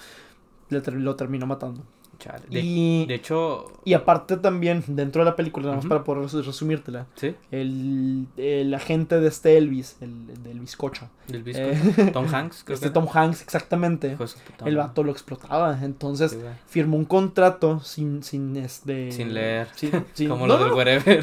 [0.75, 1.83] le ter- lo terminó matando.
[2.17, 2.45] Chale.
[2.49, 6.23] De, y, de hecho, y aparte también, dentro de la película, nada más para poder
[6.23, 7.35] res- resumírtela, ¿sí?
[7.51, 12.87] el, el agente de este Elvis, el, el del bizcocho, eh, Tom Hanks, creo este
[12.87, 14.17] que Tom Hanks exactamente,
[14.65, 19.11] el vato lo explotaba, entonces Sí, firmó un contrato sin, sin este...
[19.11, 19.67] Sin leer.
[19.75, 20.73] sin- sin- Como no, lo del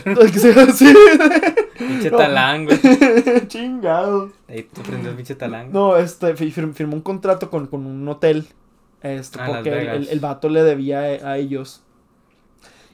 [0.40, 0.94] sea así.
[1.78, 2.18] Pinche No.
[2.66, 3.48] güey.
[3.48, 4.30] Chingado.
[4.50, 5.72] Ahí tú prendes pinche talán.
[5.72, 8.46] No, este, fi- fir- firmó un contrato con, con un hotel.
[9.04, 11.84] Este, Ah, porque el, el- el vato le debía a, a ellos.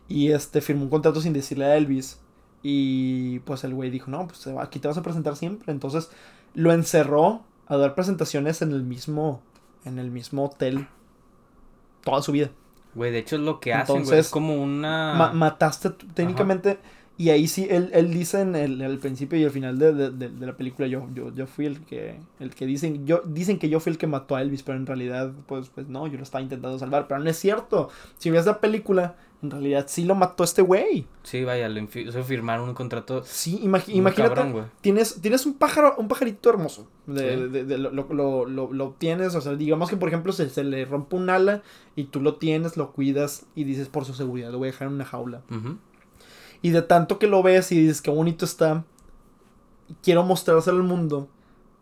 [0.08, 2.20] Y este, firmó un contrato sin decirle a Elvis.
[2.64, 5.72] Y pues el güey dijo, no, pues aquí te vas a presentar siempre.
[5.72, 6.10] Entonces
[6.54, 9.42] lo encerró a dar presentaciones en el mismo,
[9.86, 10.88] en el mismo hotel.
[12.04, 12.50] Toda su vida.
[12.96, 14.00] Güey, de hecho es lo que hacen, güey.
[14.04, 15.14] Entonces, Es como una...
[15.14, 16.80] Ma- mataste técnicamente.
[17.20, 20.10] Y ahí sí, él, él dice en el, al principio y al final de, de-
[20.12, 23.58] de- de la película, yo, yo, yo fui el que, el que dicen, yo, dicen
[23.58, 26.18] que yo fui el que mató a Elvis, pero en realidad, pues, pues no, yo
[26.18, 27.90] lo estaba intentando salvar, pero no es cierto.
[28.20, 31.08] Si ves la película, en realidad sí lo mató este güey.
[31.24, 34.66] Sí, vaya, lo infi- hizo firmar un contrato Sí, muy imagínate, cabrón, güey.
[34.82, 36.88] tienes, tienes un pájaro, un pajarito hermoso.
[37.08, 37.50] De, Sí.
[37.52, 40.50] de- de- lo, lo, lo, lo- lo obtienes, o sea, digamos que por ejemplo se,
[40.50, 41.64] se le rompe un ala
[41.96, 44.88] y tú lo tienes, lo cuidas y dices por su seguridad, lo voy a dejar
[44.90, 45.42] en una jaula.
[45.50, 45.78] Ujú.
[46.62, 48.84] Y de tanto que lo ves y dices qué bonito está,
[50.02, 51.28] quiero mostrárselo al mundo.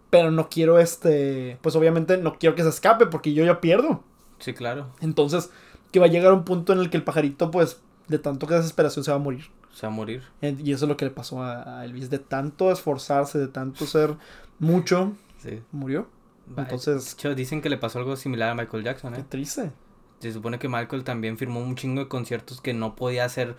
[0.10, 1.58] Pero no quiero este.
[1.62, 4.04] Pues obviamente no quiero que se escape porque yo ya pierdo.
[4.40, 4.88] Sí, claro.
[5.02, 5.50] Entonces,
[5.92, 8.54] que va a llegar un punto en el que el pajarito, pues, de tanto que
[8.54, 9.46] desesperación se va a morir.
[9.74, 10.24] Se va a morir.
[10.42, 12.10] Eh, Y eso es lo que le pasó a, Elvis.
[12.10, 14.16] De tanto esforzarse, de tanto ser
[14.60, 15.62] mucho, Sí.
[15.72, 16.08] murió.
[16.56, 19.26] Entonces, dicen que le pasó algo similar a Michael Jackson, qué ¿eh?
[19.28, 19.72] triste.
[20.20, 23.56] Se supone que Michael también firmó un chingo de conciertos que no podía hacer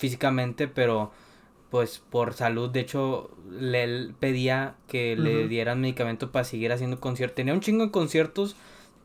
[0.00, 1.12] físicamente, pero
[1.70, 6.98] pues por salud, de hecho, le él pedía que le dieran medicamento para seguir haciendo
[6.98, 7.36] conciertos.
[7.36, 8.56] Tenía un chingo de conciertos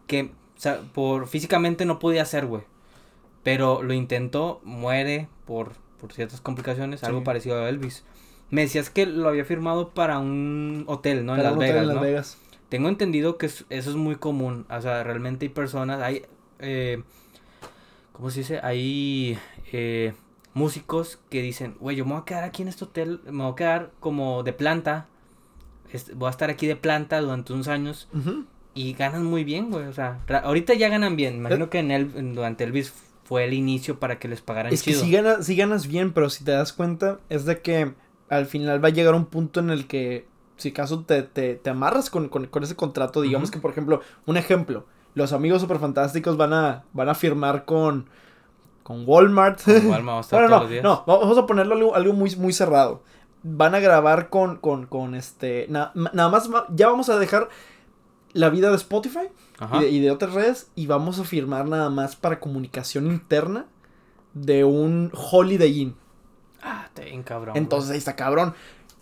[0.07, 2.63] que o sea, por físicamente no podía hacer, güey.
[3.43, 8.03] Pero lo intentó, muere por, por ciertas complicaciones, algo parecido a Elvis.
[8.49, 11.35] Me decías que lo había firmado para un hotel, ¿no?
[11.35, 12.01] En Las un hotel Vegas, en Las ¿no?
[12.01, 12.37] Vegas.
[12.69, 14.65] Tengo entendido que es- eso es muy común.
[14.69, 16.23] O sea, realmente hay personas, hay,
[16.59, 17.03] eh,
[18.13, 18.59] ¿cómo se dice?
[18.63, 19.37] Hay
[19.71, 20.13] eh,
[20.55, 23.51] músicos que dicen, güey, yo me voy a quedar aquí en este hotel, me voy
[23.51, 25.05] a quedar como de planta.
[25.91, 28.07] este, voy a estar aquí de planta durante unos años
[28.73, 29.85] y ganan muy bien, güey.
[29.85, 31.35] O sea, ahorita ya ganan bien.
[31.35, 32.93] Imagino que en el, durante Elvis
[33.25, 35.03] fue el inicio para que les pagaran Es que chido.
[35.03, 37.93] si ganas, sí ganas bien, pero si te das cuenta, es de que
[38.29, 40.25] al final va a llegar un punto en el que,
[40.57, 44.01] si acaso te, te, te amarras con, con, con ese contrato, digamos que, por ejemplo,
[44.25, 48.07] un ejemplo, los amigos superfantásticos van a, van a firmar con,
[48.85, 49.59] con Walmart.
[49.67, 50.83] A estar bueno, todos no, los días.
[50.83, 53.01] no, vamos a ponerlo algo, algo muy, muy cerrado.
[53.43, 57.49] Van a grabar con, con, con este, na- nada más, va- ya vamos a dejar
[58.33, 59.27] la vida de Spotify
[59.73, 63.65] y de, y de otras redes y vamos a firmar nada más para comunicación interna
[64.33, 65.95] de un Holiday Inn.
[66.61, 67.55] Ah, te bien cabrón.
[67.57, 68.53] Entonces ahí está cabrón.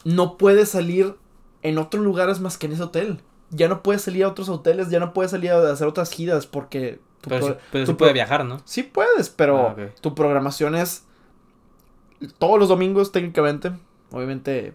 [0.06, 1.15] No puedes salir
[1.62, 3.22] en otros lugares más que en ese hotel.
[3.50, 6.46] Ya no puedes salir a otros hoteles, ya no puedes salir a hacer otras giras
[6.48, 7.00] porque...
[7.23, 8.62] tu Pero, pro- pero tu sí puede viajar, ¿no?
[8.65, 11.05] Sí puedes, pero Ah, tu programación es
[12.38, 13.71] todos los domingos técnicamente.
[14.12, 14.73] Obviamente,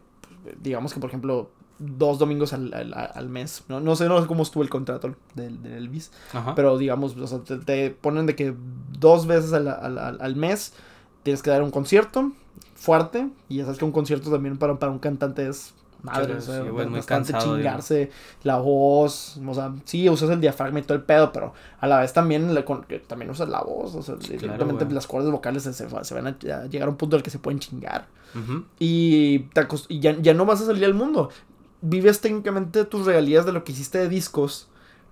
[0.61, 3.63] digamos que por ejemplo dos domingos al, al, al mes.
[3.69, 6.11] No, no, sé, no sé cómo estuvo el contrato del, del Elvis.
[6.33, 6.55] Ajá.
[6.55, 8.55] Pero digamos, o sea, te, te ponen de que
[8.99, 10.75] dos veces al, al, al- al mes
[11.23, 12.33] tienes que dar un concierto
[12.75, 13.29] fuerte.
[13.49, 16.35] Y ya sabes que un concierto también para, para un cantante es madre.
[16.35, 18.11] O sea, sí, güey, bastante cansado, chingarse
[18.43, 19.39] la voz.
[19.47, 22.55] O sea, sí, usas el diafragma y todo el pedo, pero a la vez también,
[22.55, 23.95] le con- que también usas la voz.
[23.95, 27.17] O sea, directamente las cuerdas vocales se, se, van a, a llegar a un punto
[27.17, 28.07] en el que se pueden chingar.
[28.79, 31.31] Y, te y ya, ya no vas a salir al mundo.
[31.81, 34.69] Vives técnicamente tus regalías de lo que hiciste de discos.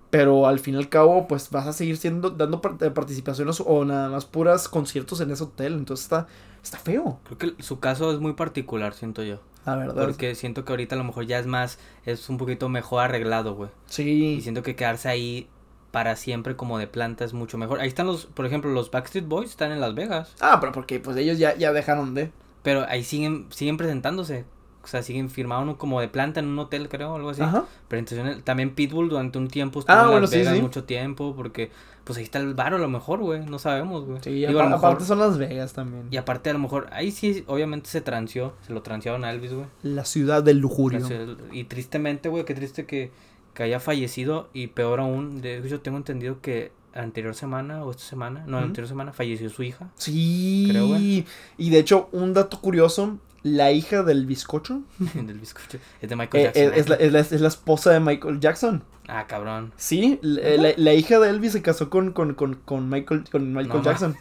[0.09, 3.83] Pero al fin y al cabo, pues vas a seguir siendo, dando eh, participaciones o
[3.83, 5.73] nada más puras conciertos en ese hotel.
[5.73, 6.27] Entonces está,
[6.63, 9.39] está feo, Creo que su caso es muy particular, siento yo.
[9.75, 10.05] La verdad.
[10.05, 13.55] Porque siento que ahorita a lo mejor ya es más, es un poquito mejor arreglado,
[13.55, 13.69] güey.
[13.89, 14.39] Y Sí.
[14.41, 15.47] siento que quedarse ahí
[15.91, 17.79] para siempre como de planta es mucho mejor.
[17.79, 20.35] Ahí están los, por ejemplo, los Backstreet Boys están en Las Vegas.
[20.39, 22.31] Ah, pero porque pues ellos ya, ya dejaron de.
[22.63, 24.45] Pero ahí siguen, siguen presentándose.
[24.83, 27.41] O sea, siguen firmados como de planta en un hotel, creo, algo así.
[27.41, 27.65] Ajá.
[27.89, 30.61] Presentaciones- También Pitbull durante un tiempo estuvo Ah, en bueno, Las sí, Vegas sí.
[30.61, 31.71] mucho tiempo porque
[32.07, 34.19] pues ahí está el bar a lo mejor, güey, no sabemos, güey.
[34.23, 36.07] Sí, Digo, a lo mejor- aparte son Las Vegas también.
[36.09, 39.53] y aparte a lo mejor ahí sí obviamente se transió, se lo transearon a Elvis,
[39.53, 39.65] güey.
[39.83, 41.05] La ciudad del lujurio.
[41.51, 43.11] Y tristemente, güey, qué triste que,
[43.53, 48.03] que haya fallecido y peor aún, de hecho tengo entendido que anterior semana o esta
[48.03, 48.65] semana, no, Ujú.
[48.67, 49.89] anterior semana falleció su hija.
[49.97, 50.65] Sí.
[50.69, 51.25] Creo, güey.
[51.57, 53.17] Y de hecho, un dato curioso.
[53.43, 54.81] La hija del bizcocho
[55.13, 55.77] del bizcocho.
[56.01, 56.63] Es de Michael eh, Jackson.
[56.63, 58.83] eh, es, la, es la- es la esposa de Michael Jackson.
[59.07, 59.71] Ah, cabrón.
[59.77, 63.53] Sí, la, la- la hija de Elvis se casó con, con, con, con Michael, con
[63.53, 64.17] Michael No, Jackson.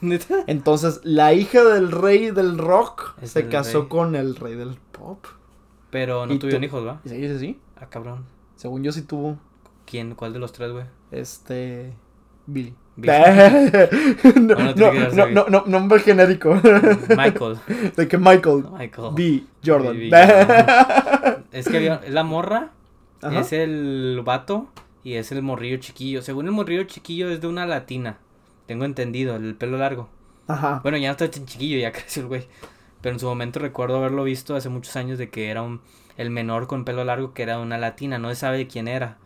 [0.47, 3.89] Entonces, la hija del rey del rock Es se casó rey.
[3.89, 5.25] con el rey del pop.
[5.91, 7.01] Pero no ¿Y tuvieron hijos, ¿va?
[7.05, 7.61] ¿Y se dice así?
[7.77, 8.27] Ah, cabrón.
[8.55, 9.39] Según yo sí tuvo,
[9.87, 10.15] ¿Quién?
[10.15, 10.85] ¿Cuál de los tres, güey?
[11.11, 11.93] este...
[12.47, 12.75] Billy.
[14.37, 16.55] No, No, no no, nombre genérico.
[17.17, 17.59] Michael.
[17.97, 19.09] de que Michael Michael.
[19.15, 19.45] B.
[19.65, 19.97] Jordan.
[19.97, 20.11] B.
[20.11, 21.45] Jordan.
[21.53, 22.71] Es que había, es la morra,
[23.23, 23.41] Ajá.
[23.41, 24.69] es el vato
[25.05, 26.23] y es el morrillo chiquillo.
[26.23, 28.19] Según el morrillo chiquillo es de una latina.
[28.67, 30.09] Tengo entendido, el pelo largo.
[30.49, 30.81] Ajá.
[30.83, 32.49] Bueno, ya no está tan chiquillo, ya creció el güey.
[33.01, 35.81] Pero en su momento recuerdo haberlo visto hace muchos años de que era un
[36.17, 39.19] el menor con pelo largo que era una latina, no se sabe de quién era.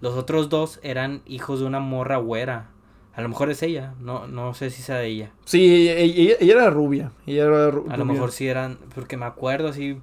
[0.00, 2.68] Los otros dos eran hijos de una morra güera.
[3.16, 5.30] A lo mejor es ella, no, no sé si sea de ella.
[5.46, 7.12] Sí, ella, ella- ella era rubia.
[7.26, 8.12] Ella era ru- A lo rubia.
[8.12, 9.98] mejor sí eran, porque me acuerdo así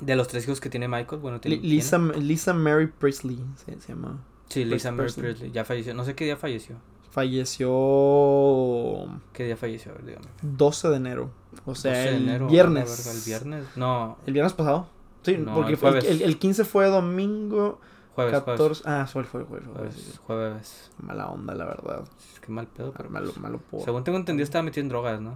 [0.00, 1.20] de los tres hijos que tiene Michael.
[1.22, 4.18] Bueno, tiene, Lisa, Lisa Mary Presley se, se llama.
[4.48, 5.22] Sí, Lisa Mary Presley.
[5.30, 5.50] Presley.
[5.52, 5.94] Ya falleció.
[5.94, 6.76] No sé qué día falleció.
[7.10, 9.92] Falleció ¿Qué día falleció?
[10.04, 10.26] Dígame.
[10.42, 11.30] 12 de enero.
[11.64, 12.84] O sea, 12 de el enero, viernes.
[12.84, 13.64] a la verga, ¿El viernes?
[13.76, 14.88] No, ¿El viernes pasado?
[15.22, 17.80] Sí, No, porque el fue el, el- el 15 fue domingo.
[18.14, 18.58] Jueves, 14.
[18.58, 18.82] jueves.
[18.86, 20.18] Ah, fue el jueves, jueves, jueves, Jueves, sí.
[20.26, 20.90] jueves.
[20.98, 22.04] Mala onda, la verdad.
[22.40, 23.82] Qué mal pedo, pero Malo, pues, malo por.
[23.84, 25.34] Según tengo entendido estaba metido en drogas, ¿no?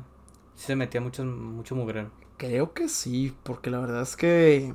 [0.55, 2.11] Sí se metía mucho, mucho mugrero.
[2.37, 4.73] Creo que sí, porque la verdad es que.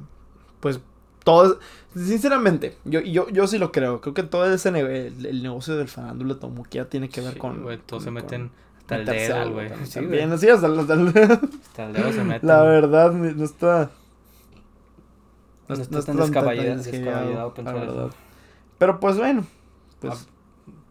[0.60, 0.80] Pues.
[1.24, 1.58] Todo.
[1.96, 4.02] Sinceramente, yo, yo, yo sí lo creo.
[4.02, 7.64] Creo que todo ese el, el negocio del farándula Tomuquia tiene que ver Sí, con.
[7.64, 9.70] güey, todos se meten con hasta el dedo, güey.
[9.86, 9.94] Sí.
[9.94, 12.48] También, sí, hasta, el- hasta el- Hasta el dedo se meten.
[12.50, 13.44] La verdad, no
[15.68, 15.76] no.
[15.76, 18.10] No está tan descaballado- pensar eso.
[18.78, 19.46] Pero pues bueno.
[20.00, 20.14] Pues.
[20.14, 20.30] Ah,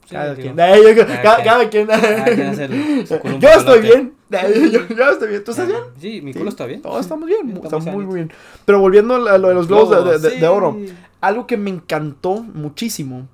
[0.04, 0.56] Sí, cada digo, quien.
[0.96, 1.86] Yo- cada cada, quien.
[1.86, 3.06] cada quien.
[3.06, 4.14] su Yo estoy bien.
[4.72, 5.44] Yo, yo estoy bien.
[5.44, 5.80] ¿Tú estás bien?
[6.00, 6.38] Sí, mi Sí.
[6.38, 6.80] culo está bien.
[6.82, 7.40] Todos estamos bien.
[7.48, 8.32] Estamos Estamos muy, muy bien.
[8.64, 10.76] Pero volviendo a lo de los globos de oro.
[11.20, 13.28] Algo que me encantó muchísimo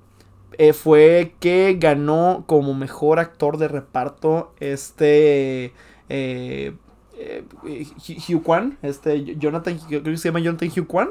[0.57, 5.73] eh, fue que ganó como mejor actor de reparto este
[6.09, 6.73] eh,
[7.19, 7.43] eh,
[8.29, 11.09] Hugh Kwan, este Jonathan, creo que se llama Jonathan Hugh Kwan,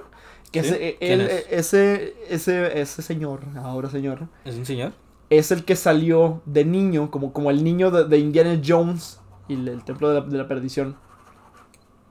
[0.53, 0.69] que ¿Sí?
[0.69, 1.47] ese, eh, ¿Quién él, es?
[1.51, 4.93] ese, ese, ese señor, ahora señor, ¿Es un señor?
[5.31, 9.55] es el que salió de niño, como, como el niño de, de Indiana Jones y
[9.55, 10.97] el, el Templo de la, de la Perdición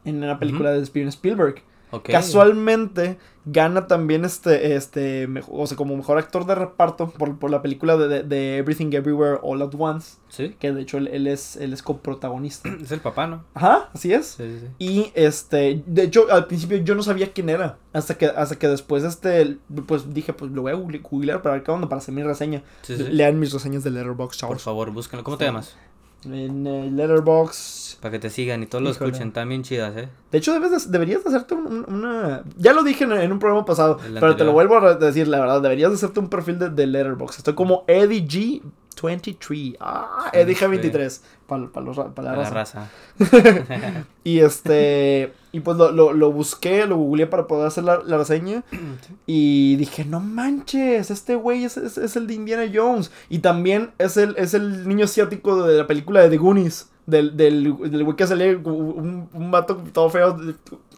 [0.05, 1.63] en una película de Steven Spielberg.
[2.03, 3.17] Casualmente
[3.49, 7.95] gana también este, este, o sea, como mejor actor de reparto por, por la película
[7.95, 10.53] de, de- de Everything Everywhere All at Once, Sí.
[10.59, 12.69] que de hecho él, él es, él es coprotagonista.
[12.81, 13.45] Es el papá, ¿no?
[13.53, 14.25] Ajá, así es.
[14.37, 14.67] Sí, sí, sí.
[14.79, 17.77] Y este, de hecho, al principio yo no sabía quién era.
[17.93, 21.55] Hasta que, hasta que después, este, pues dije, pues lo voy a google- googlear para
[21.55, 22.63] ver qué onda, para hacer mi reseña.
[22.89, 25.23] Lean mis reseñas de Letterboxd, Por favor, búscalo.
[25.23, 25.77] ¿Cómo te llamas?
[26.25, 27.99] En eh, Letterboxd.
[28.01, 29.11] Para que te sigan y todos lo Híjole.
[29.11, 29.31] escuchen.
[29.31, 30.09] También chidas, ¿eh?
[30.31, 32.43] De hecho, debes de- deberías de hacerte un- un- una...
[32.57, 35.27] Ya lo dije en, en un programa pasado, El pero te lo vuelvo a decir,
[35.27, 35.61] la verdad.
[35.61, 37.37] Deberías de hacerte un perfil de, de Letterboxd.
[37.39, 38.61] Estoy como Eddie
[38.97, 39.77] G23.
[39.79, 41.21] Ah, Eddie G23.
[41.47, 42.51] Para la, ra- pa la raza.
[42.53, 42.89] raza.
[44.23, 45.31] Y este...
[45.53, 48.63] Y pues lo, lo, lo busqué, lo googleé para poder hacer la, la reseña.
[49.25, 53.11] Y dije, no manches, este güey es, es- es el de Indiana Jones.
[53.29, 56.89] Y también es el, es el niño asiático de la película de The Goonies.
[57.05, 60.37] Del, del, del güey que sale un, un vato todo feo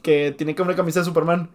[0.01, 1.49] que tiene que una camisa de Superman.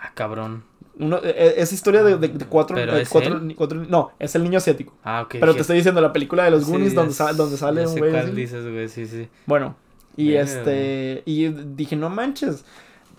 [0.00, 0.64] Ah, cabrón.
[0.98, 4.34] Uno, e- e- es historia de, de- de cuatro, ¿Pero eh, cuatro, cuatro- No, es
[4.34, 4.92] el niño asiático.
[5.02, 5.36] Ah, ok.
[5.40, 7.96] Pero te estoy diciendo la película de los Goonies donde, s- sa- donde sale un
[7.98, 8.32] güey cuál así.
[8.32, 9.28] dices, güey, sí, sí.
[9.46, 9.76] Bueno,
[10.16, 11.22] y este.
[11.24, 12.64] Y dije, no manches.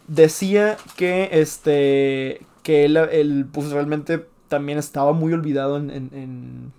[0.07, 2.41] Decía que este.
[2.63, 5.89] Que él, él, pues realmente también estaba muy olvidado en.
[5.89, 6.71] en, en,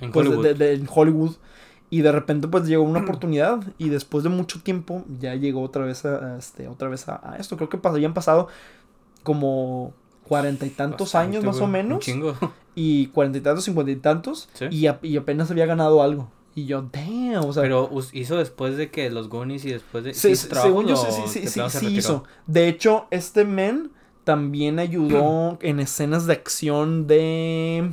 [0.00, 0.44] En pues, Hollywood.
[0.44, 1.32] de- de- en Hollywood.
[1.92, 3.60] Y de repente, pues llegó una oportunidad.
[3.78, 7.20] Y después de mucho tiempo, ya llegó otra vez a, a este, otra vez a,
[7.22, 7.56] a esto.
[7.56, 8.48] Creo que pas- habían pasado
[9.22, 9.92] como
[10.26, 12.00] cuarenta y tantos Bastante, años más güey, o Un menos.
[12.04, 12.34] chingo.
[12.76, 14.48] Y cuarenta y tantos, cincuenta y tantos.
[14.54, 14.66] Sí.
[14.70, 16.30] Y, a- y apenas había ganado algo.
[16.54, 17.62] Y yo, damn, o sea.
[17.64, 20.10] Pero hizo después de que los Goonies y después de.
[20.10, 22.24] Hizo sí, trabajos según yo, sí, sí, sí, sí, se hizo.
[22.46, 23.90] De hecho, este men
[24.24, 27.90] también ayudó en escenas de acción de...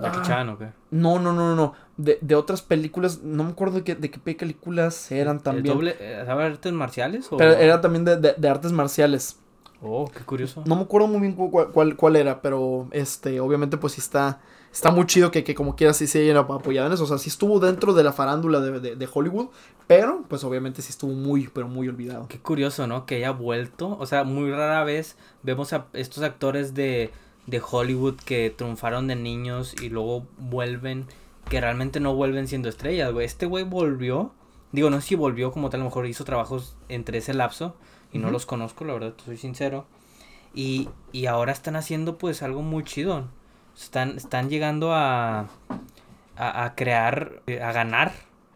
[0.00, 0.68] Jackie Ah, Chan o qué.
[0.90, 1.72] No, no, no, no, no.
[1.96, 5.74] De, de otras películas, no me acuerdo de qué, de qué películas eran ¿El también.
[5.74, 7.28] doble, eh, ¿Sabe artes marciales?
[7.32, 7.36] O...
[7.38, 9.38] Pero era también de, de- de artes marciales.
[9.82, 10.62] Oh, qué curioso.
[10.66, 14.00] No me acuerdo muy bien cu- cuál, cuál, cuál era, pero este, obviamente pues sí
[14.00, 14.40] está,
[14.72, 17.04] está muy chido que, que como quiera sí se hayan ap- apoyado en eso.
[17.04, 19.48] O sea, sí estuvo dentro de la farándula de, de- de Hollywood,
[19.86, 22.26] pero pues obviamente sí estuvo muy, pero muy olvidado.
[22.28, 23.04] Qué curioso, ¿no?
[23.06, 23.96] Que haya vuelto.
[24.00, 27.10] O sea, muy rara vez vemos a estos actores de,
[27.46, 31.06] de Hollywood que triunfaron de niños y luego vuelven,
[31.50, 33.26] que realmente no vuelven siendo estrellas, güey.
[33.26, 34.32] Este güey volvió.
[34.72, 37.76] Digo, no sé si volvió como tal, a lo mejor hizo trabajos entre ese lapso
[38.16, 39.86] y no los conozco, la verdad, soy sincero.
[40.54, 43.24] Y, y ahora están haciendo pues algo muy chido.
[43.76, 45.48] Están, están llegando a,
[46.36, 48.12] a, a crear, eh, a ganar,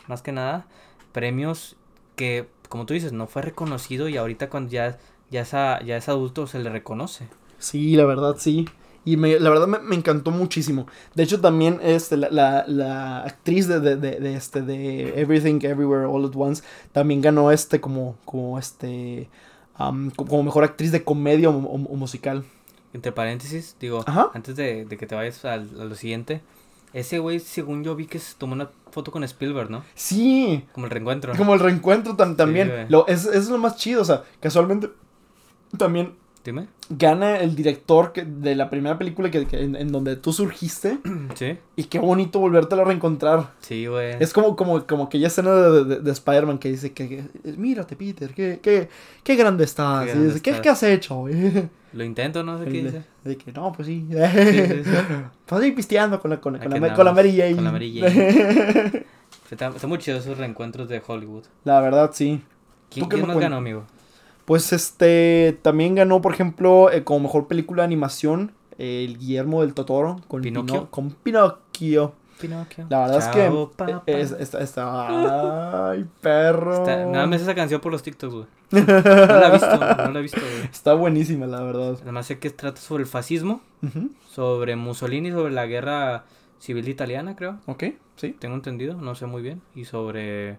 [0.09, 0.67] más que nada,
[1.13, 1.77] premios
[2.17, 4.99] que, como tú dices, no fue reconocido y ahorita cuando ya,
[5.31, 7.29] ya, es, a- ya es adulto se le reconoce.
[7.59, 8.67] Sí, la verdad, sí.
[9.05, 10.87] Y me, la verdad me, me encantó muchísimo.
[11.15, 15.59] De hecho, también este, la, la, la actriz de, de, de, de este, de Everything
[15.63, 19.29] Everywhere All at Once también ganó este como, como este,
[20.17, 22.45] co- como mejor actriz de comedia o, o- o musical.
[22.93, 24.31] Entre paréntesis, digo, Ajá.
[24.35, 26.41] antes de, de que te vayas al- a lo siguiente,
[26.93, 29.85] ese güey, según yo vi que se tomó una foto con Spielberg, ¿no?
[29.95, 31.33] Sí, Como el reencuentro.
[31.37, 32.87] como el reencuentro tam- también.
[32.89, 34.91] lo, es, es lo más chido, o sea, casualmente
[35.79, 36.69] también Dime.
[36.89, 40.99] gana el director que- de la primera película que, que- en, en donde tú surgiste.
[41.35, 41.59] Sí.
[41.77, 43.51] Y qué bonito volvértelo a reencontrar.
[43.61, 44.17] Sí, güey.
[44.21, 47.25] Es como, como, como aquella escena de, de- de Spider-Man que dice que, que,
[47.57, 48.89] mírate Peter, qué, qué,
[49.23, 50.05] qué grande estás.
[50.05, 50.63] Qué grande dice, ¿Qué, estás".
[50.63, 51.17] ¿qué has hecho?
[51.17, 51.35] güey?"
[51.93, 53.03] Lo intento, no sé qué dice.
[53.25, 54.07] de, que no, pues sí.
[54.11, 54.91] Sí, sí, sí.
[55.47, 57.55] Pues ahí pisteando con la, con, la- con la, con la andamos, Mary Jane.
[57.57, 59.05] con la Mary Jane.
[59.51, 61.45] Está, está muy chido esos reencuentros de Hollywood.
[61.65, 62.41] la verdad, sí.
[62.89, 63.85] ¿Quién, más ganó, amigo?
[64.51, 69.61] Pues este, también ganó, por ejemplo, eh, como mejor película de animación, eh, el Guillermo
[69.61, 70.75] del Totoro con ¿Pinocchio?
[70.75, 72.15] Pino- con Pinocchio.
[72.41, 72.85] Pinocchio.
[72.89, 76.73] La verdad Chao, es que es- está, está, ay, perro.
[76.73, 78.47] Está- nada más esa canción por los TikToks, güey.
[78.73, 78.81] No
[79.37, 80.65] la he visto, no la he visto, güey.
[80.65, 81.99] Está buenísima, la verdad.
[82.03, 83.61] Además sé que trata sobre el fascismo,
[84.29, 86.25] sobre Mussolini, sobre la guerra
[86.59, 87.61] civil italiana, creo.
[87.67, 87.85] Ok,
[88.17, 88.35] sí.
[88.37, 89.63] Tengo entendido, no sé muy bien.
[89.77, 90.59] Y sobre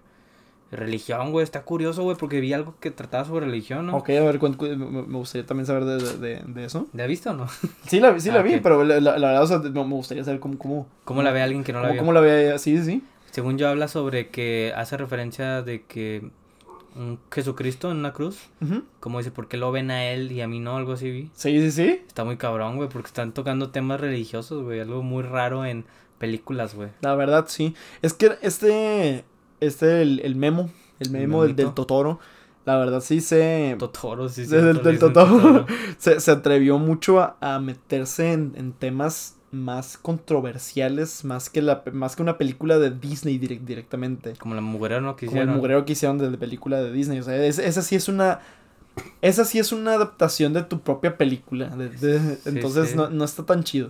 [0.77, 1.43] religión, güey.
[1.43, 3.97] Está curioso, güey, porque vi algo que trataba sobre religión, ¿no?
[3.97, 6.88] Ok, a ver, me gustaría también saber de, de, de- eso.
[6.93, 7.47] ¿La has visto o no?
[7.88, 8.60] Sí la, sí la Ah, vi, ok.
[8.63, 10.57] pero la, la- la verdad, o sea, me gustaría saber cómo...
[10.57, 11.99] ¿Cómo, ¿Cómo la ve alguien que no la vio?
[11.99, 12.57] cómo la ve ella?
[12.57, 13.03] Sí, sí.
[13.31, 16.29] Según yo habla sobre que hace referencia de que
[16.95, 18.84] un Jesucristo en una cruz, Ujú.
[18.99, 20.75] como dice, ¿por qué lo ven a él y a mí no?
[20.75, 21.29] Algo así vi.
[21.34, 22.01] Sí, sí, sí.
[22.05, 24.81] Está muy cabrón, güey, porque están tocando temas religiosos, güey.
[24.81, 25.86] Algo muy raro en
[26.17, 26.89] películas, güey.
[27.01, 27.73] La verdad, sí.
[28.01, 29.23] Es que este...
[29.62, 30.69] Este, el, el memo.
[31.00, 31.74] El memo del, del.
[31.74, 32.19] Totoro.
[32.65, 33.76] La verdad, sí se...
[33.80, 34.52] Totoro, sí, sí.
[34.52, 35.65] Del- Totoro.
[35.97, 41.84] Se, se atrevió mucho a, a meterse en, en temas más controversiales, más que, la,
[41.91, 44.34] más que una película de Disney direct- directamente.
[44.38, 47.19] Como la mujer no Como el mugrero que hicieron de la película de Disney.
[47.19, 48.39] O sea, es- esa sí es una.
[49.21, 51.67] Esa sí es una adaptación de tu propia película.
[51.69, 52.95] de- de- entonces sí.
[52.95, 53.89] No, no está tan chido.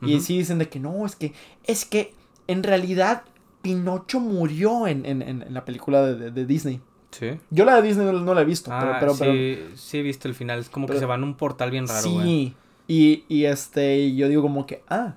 [0.00, 1.32] Y sí dicen de que no, es que.
[1.64, 2.14] Es que
[2.48, 3.22] en realidad
[3.62, 6.80] Pinocho murió en, en, en- la película de, de- de Disney.
[7.10, 7.38] Sí.
[7.50, 9.98] Yo la de Disney no, no la he visto, Ah, pero, pero, pero- sí, sí
[9.98, 10.58] he visto el final.
[10.58, 12.54] Es como pero- que se van a un portal bien raro, sí.
[12.88, 15.14] Y, y este, y yo digo como que, ah.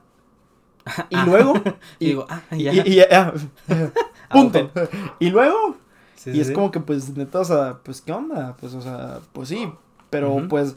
[1.10, 1.25] Y Ah.
[1.25, 1.53] luego.
[1.99, 2.74] Y digo, ah, y, ya.
[2.74, 3.34] y- y- ah,
[4.30, 4.72] punto.
[5.20, 5.78] Y luego.
[6.15, 6.53] Sí, y es sí.
[6.53, 8.55] como que, pues, neta, o sea, pues, ¿qué onda?
[8.59, 9.70] Pues, o sea, pues sí.
[10.09, 10.76] Pero, pues,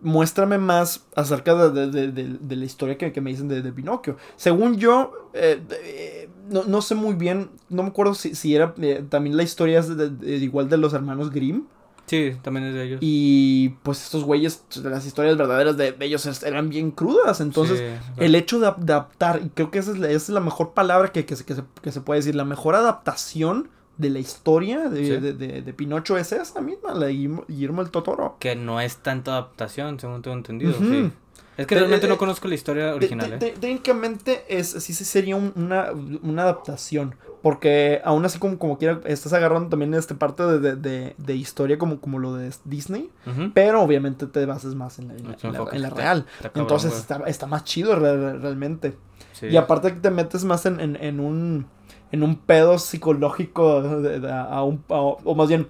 [0.00, 4.16] muéstrame más acerca de, de- de- la historia que, que me dicen de, de Pinocchio.
[4.36, 8.74] Según yo, eh, eh, no, no sé muy bien, no me acuerdo si, si era
[8.80, 11.64] eh, también la historia es de- de- igual de los hermanos Grimm.
[12.06, 12.98] Sí, también es de ellos.
[13.02, 17.40] Y, pues, estos güeyes, las historias verdaderas de, de ellos eran bien crudas.
[17.40, 17.84] Entonces, Sí,
[18.24, 21.10] el hecho de adaptar, y creo que esa es la, esa es la mejor palabra
[21.10, 24.88] que, que, se, que, se, que se puede decir, la mejor adaptación de la historia
[24.88, 25.10] de, Sí.
[25.16, 25.32] de,
[25.62, 28.36] de- Pinocho es esa misma, la de Guillermo, Guillermo el Totoro.
[28.38, 30.74] Que no es tanto adaptación, según tengo entendido.
[30.78, 31.10] Sí.
[31.56, 33.38] Es que realmente eh, no conozco la historia original, Te- ¿eh?
[33.38, 35.90] te- te- Técnicamente es, sí, sí sería un- una,
[36.22, 37.14] una adaptación.
[37.42, 41.34] Porque aún así como, como quiera, estás agarrando también este parte de, de- de- de
[41.36, 43.10] historia como, como lo de Disney.
[43.54, 45.88] Pero obviamente te bases más en la, en la- Te en la- enfocas, en la
[45.88, 46.26] está- real.
[46.42, 48.96] cabrón, Entonces está, está más chido re- re- realmente.
[49.32, 49.46] Sí.
[49.46, 51.66] Y aparte que te metes más en, en, un
[52.12, 55.68] en un pedo psicológico a un, a- o más bien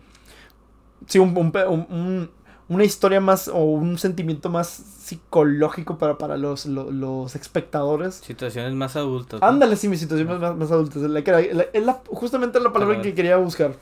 [1.06, 1.52] sí un, un-
[1.90, 2.30] un-
[2.68, 8.16] una historia más o un sentimiento más psicológico para, para los, lo- los, espectadores.
[8.16, 9.40] Situaciones más adultas.
[9.40, 9.46] ¿no?
[9.46, 10.98] Ándale, sí, mi situación más, más, más adulta.
[10.98, 13.74] Es la la- la- justamente la palabra que quería buscar.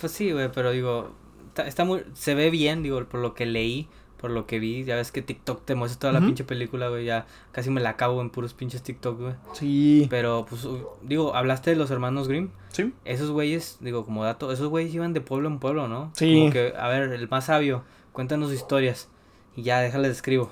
[0.00, 1.10] Pues sí, güey, pero digo,
[1.48, 3.88] está, está muy, se ve bien, digo, por lo que leí,
[4.20, 7.04] por lo que vi, ya ves que TikTok te muestra toda la pinche película, güey,
[7.06, 9.34] ya casi me la acabo en puros pinches TikTok, güey.
[9.54, 10.06] Sí.
[10.10, 10.66] Pero, pues,
[11.02, 12.92] digo, hablaste de los hermanos Grimm, Sí.
[13.04, 16.10] esos güeyes, digo, como dato, esos güeyes iban de pueblo en pueblo, ¿no?
[16.14, 16.34] Sí.
[16.40, 17.84] Como que, a ver, el más sabio,
[18.18, 19.08] cuéntanos historias,
[19.54, 20.50] y ya, déjales escribo,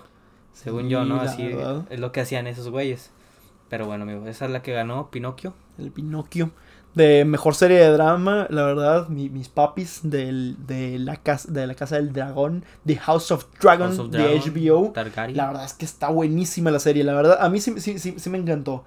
[0.53, 1.21] según yo, ¿no?
[1.21, 1.85] Así verdad.
[1.91, 3.11] es lo que hacían esos güeyes.
[3.69, 5.53] Pero bueno, amigo, esa es la que ganó Pinocchio.
[5.77, 6.53] El Pinocchio.
[6.97, 11.66] De mejor serie de drama, la verdad, mi- mis papis del, de, la casa, de
[11.66, 14.92] la Casa del Dragón, The House of Dragon, House of de Dragon, HBO.
[14.92, 15.36] Targaryen.
[15.36, 18.14] La verdad es que está buenísima la serie, la verdad, a mí sí, sí, sí,
[18.16, 18.84] sí me encantó.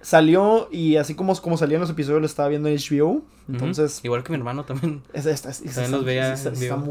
[0.00, 4.00] Salió y así como, como salían los episodios lo estaba viendo en HBO, entonces...
[4.02, 5.02] Igual que mi hermano también.
[5.12, 6.30] es- es- es- es- También los veía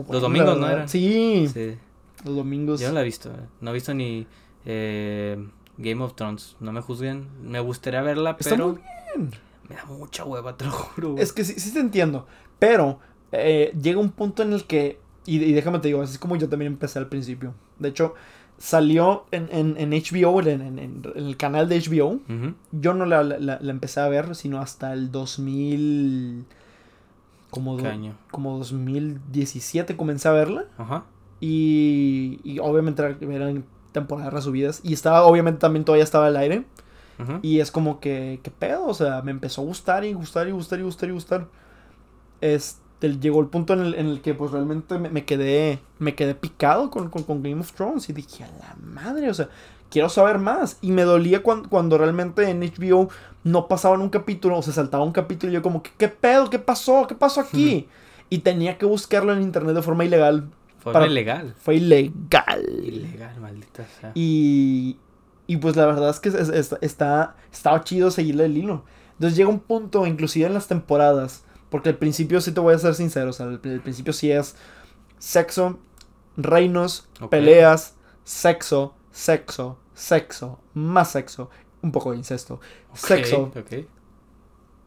[0.09, 0.87] Los domingos, ¿no eran?
[0.87, 1.75] Sí, Sí.
[2.23, 2.79] los domingos.
[2.79, 3.29] Yo no la he visto.
[3.29, 3.47] eh.
[3.61, 4.27] No he visto ni
[4.65, 5.43] eh,
[5.77, 6.55] Game of Thrones.
[6.59, 7.27] No me juzguen.
[7.43, 8.77] Me gustaría verla, Está pero muy
[9.15, 9.31] bien.
[9.71, 11.11] Me da mucha hueva, te lo juro.
[11.13, 11.23] güey.
[11.23, 12.27] Es que sí, sí te entiendo,
[12.59, 12.99] pero
[13.31, 16.35] eh, llega un punto en el que, y, y déjame te digo, así es como
[16.35, 17.53] yo también empecé al principio.
[17.79, 18.13] De hecho,
[18.57, 22.19] salió en, en, en HBO, en, el canal de HBO.
[22.71, 26.45] Yo no la, la- la empecé a ver, sino hasta el 2000...
[27.49, 30.65] Como, ¿Qué do- como 2017 comencé a verla.
[30.77, 31.03] Ajá.
[31.39, 34.79] Y, y obviamente era- eran temporadas resubidas.
[34.83, 36.63] Y estaba, obviamente también todavía estaba al aire.
[37.19, 37.39] Ujú.
[37.41, 38.85] Y es como que, ¿qué pedo?
[38.85, 41.47] O sea, me empezó a gustar y gustar y gustar y gustar y gustar.
[42.39, 46.15] Este, llegó el punto en el, en el que pues realmente me, me quedé, me
[46.15, 49.49] quedé picado con, con, con Game of Thrones y dije, a la madre, o sea,
[49.89, 50.77] quiero saber más.
[50.81, 53.09] Y me dolía cuando, cuando realmente en HBO
[53.43, 56.49] no pasaban un capítulo o se saltaba un capítulo y yo como, que, ¿qué pedo?
[56.49, 57.05] ¿Qué pasó?
[57.07, 57.87] ¿Qué pasó aquí?
[58.29, 60.49] Y tenía que buscarlo en internet de forma ilegal.
[60.79, 61.53] Fue para- ilegal.
[61.57, 62.65] Fue ilegal.
[62.83, 64.11] Ilegal, maldita sea.
[64.15, 64.97] Y,
[65.53, 68.83] y pues la verdad es que es- es- está, estaba chido seguirle el hilo.
[69.13, 72.77] Entonces llega un punto, inclusive en las temporadas, porque al principio sí te voy a
[72.79, 74.55] ser sincero, o sea, al, al principio sí es
[75.19, 75.79] sexo,
[76.37, 81.49] reinos, peleas, sexo, sexo, sexo, más sexo,
[81.81, 82.59] un poco de incesto,
[82.93, 83.51] sexo,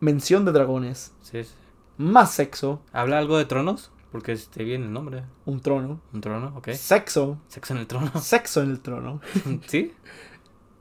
[0.00, 1.50] mención de dragones, Sí, sí.
[1.96, 3.90] más sexo, ¿Habla algo de tronos?
[4.12, 5.24] Porque esté bien el nombre.
[5.44, 6.70] un trono, Un trono, ok.
[6.72, 8.10] sexo, Sexo en el trono.
[8.20, 9.20] sexo en el trono
[9.66, 9.92] ¿Sí?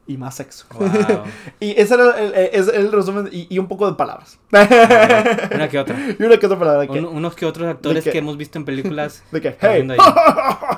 [0.05, 0.65] Y más sexo.
[0.73, 0.89] Wow.
[1.59, 4.37] Y ese era el, el- es el resumen y, y un poco de palabras.
[4.51, 5.97] Una que otra.
[6.19, 6.91] Y una que otra palabra.
[6.91, 9.23] Un- unos que otros actores que- que hemos visto en películas.
[9.31, 9.87] de que, hey.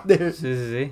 [0.04, 0.92] De- Sí, sí, sí.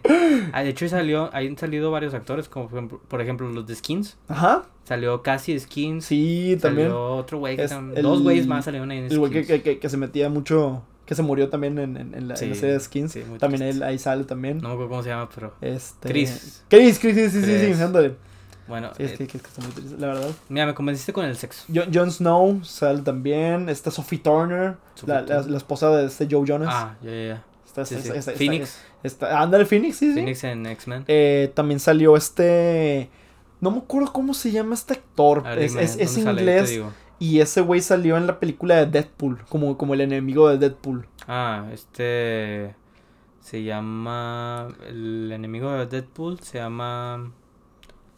[0.51, 4.17] Ah, de hecho, salió, han salido varios actores, como por ejemplo, los de Skins.
[4.27, 4.63] Ajá.
[4.83, 6.05] Salió casi Skins.
[6.05, 6.87] Sí, también.
[6.89, 7.57] Salió otro güey.
[7.59, 9.47] el- Dos güeyes más salieron ahí en El güey Skins.
[9.47, 10.83] que, que, que se metía mucho.
[11.13, 13.11] Que se murió también en, en, en la, en la Sí, serie de Skins.
[13.11, 13.69] sí, también triste.
[13.69, 14.57] él ahí sale también.
[14.57, 15.53] No me acuerdo cómo se llama, pero.
[15.61, 16.09] Este.
[16.09, 16.63] Chris.
[16.69, 17.79] Chris, Chris, sí, sí, sí, sí, Chris.
[17.81, 18.15] ándale.
[18.67, 20.31] Bueno, Sí, es eh, que, que- que está muy triste, la verdad.
[20.49, 21.65] mira, me convenciste con el sexo.
[21.73, 23.67] Jon, Jon Snow sale también.
[23.69, 26.69] Está Sophie Turner, Sophie la, la, esposa de este Joe Jonas.
[26.71, 27.43] Ah, ya, ya, ya.
[27.65, 28.17] Está, Sí, está- sí.
[28.19, 28.77] está- está- Phoenix.
[29.03, 30.13] está- ándale, Phoenix, sí, sí.
[30.13, 31.03] Phoenix en X-Men.
[31.07, 33.09] Eh, también salió este.
[33.59, 35.43] No me acuerdo cómo se llama este actor.
[35.43, 36.81] Ver, es dime, es, inglés.
[37.19, 39.39] Y ese güey salió en la película de Deadpool.
[39.49, 41.07] Como, como el enemigo de Deadpool.
[41.27, 42.75] Ah, este.
[43.39, 44.69] Se llama.
[44.87, 47.31] El enemigo de Deadpool se llama.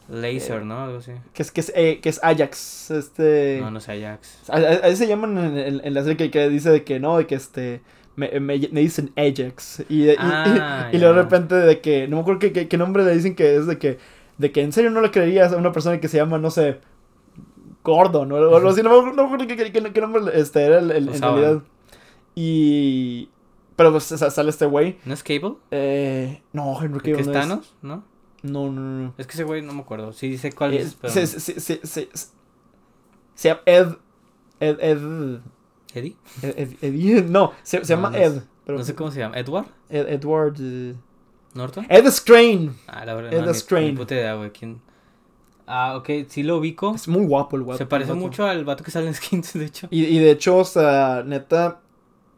[0.07, 0.83] Laser, Eh, ¿no?
[0.83, 1.11] Algo así.
[1.33, 2.91] Que es, que es, eh, que es Ajax.
[2.91, 3.57] Este.
[3.61, 4.49] No, no sé, Ajax.
[4.49, 6.99] A, a- a- se llaman en, en- en la serie que, que dice de que
[6.99, 7.81] no, de que este.
[8.15, 9.83] Me, me- me dicen Ajax.
[9.89, 12.07] Y, y, Ah, y, luego de repente de que.
[12.07, 13.97] No me acuerdo qué, qué- qué nombre le dicen que es de que.
[14.37, 16.79] De que en serio no le creerías a una persona que se llama, no sé.
[17.86, 18.83] Gordon o algo así.
[18.83, 21.61] No me acuerdo, qué, nombre este, era el, el- en realidad.
[22.36, 23.29] Y.
[23.75, 24.97] Pero pues sa- sale este güey.
[25.05, 25.55] ¿No es Cable?
[25.71, 27.39] Eh, no, Henry ¿El que Cavill es no es.
[27.39, 27.75] Thanos?
[27.81, 28.03] ¿No?
[28.43, 29.03] No, no, no.
[29.03, 29.13] no.
[29.17, 30.13] Es que ese güey no me acuerdo.
[30.13, 31.13] Sí sé cuál Eh, es, pero.
[31.13, 31.79] se, se, se,
[33.65, 33.88] Ed.
[34.59, 34.77] Ed.
[34.79, 35.39] Ed.
[35.93, 36.15] ¿Eddie?
[36.41, 38.41] Ed, Ed- Ed- no, se, se No, llama no Ed.
[38.65, 39.38] Pero No sé cómo se llama.
[39.38, 39.67] ¿Edward?
[39.89, 40.55] Ed- Edward.
[40.59, 40.95] eh,
[41.53, 41.86] ¿Norton?
[41.89, 42.71] Ed Scrane.
[42.88, 43.33] Ah, la verdad.
[43.33, 43.88] Ed no, ni- Skrein.
[43.91, 44.51] Ni puta idea, güey.
[44.51, 44.81] ¿Quién?
[45.68, 46.93] Ah, ok, sí lo ubico.
[46.95, 47.78] Es muy guapo el guapo.
[47.78, 48.22] Se parece vato.
[48.22, 49.88] mucho al vato que sale en Skins, de hecho.
[49.91, 51.80] Y, y de hecho, o sea, neta,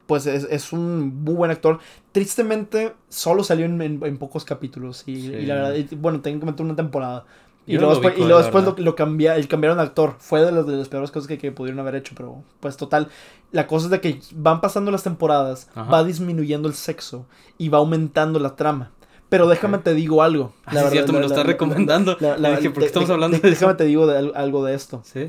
[0.05, 1.79] pues es, es un muy buen actor.
[2.13, 5.03] Tristemente, solo salió en, en- en pocos capítulos.
[5.05, 5.27] Y, Sí.
[5.33, 7.25] y la verdad, y, bueno, técnicamente una temporada.
[7.65, 10.15] Y Yo luego, lo después, y luego después lo, lo cambia, el cambiaron de actor.
[10.19, 12.13] Fue de las, de las peores cosas que, que pudieron haber hecho.
[12.15, 13.09] Pero, pues, total.
[13.51, 15.89] La cosa es de que van pasando las temporadas, Ajá.
[15.91, 17.25] va disminuyendo el sexo
[17.57, 18.91] y va aumentando la trama.
[19.29, 20.53] Pero déjame te digo algo.
[20.65, 22.15] Ah, sí, es cierto, me lo estás recomendando.
[22.19, 23.49] la- dije, ¿por qué de- estamos hablando de- de?
[23.49, 25.01] Déjame te digo algo de esto.
[25.03, 25.27] Sí.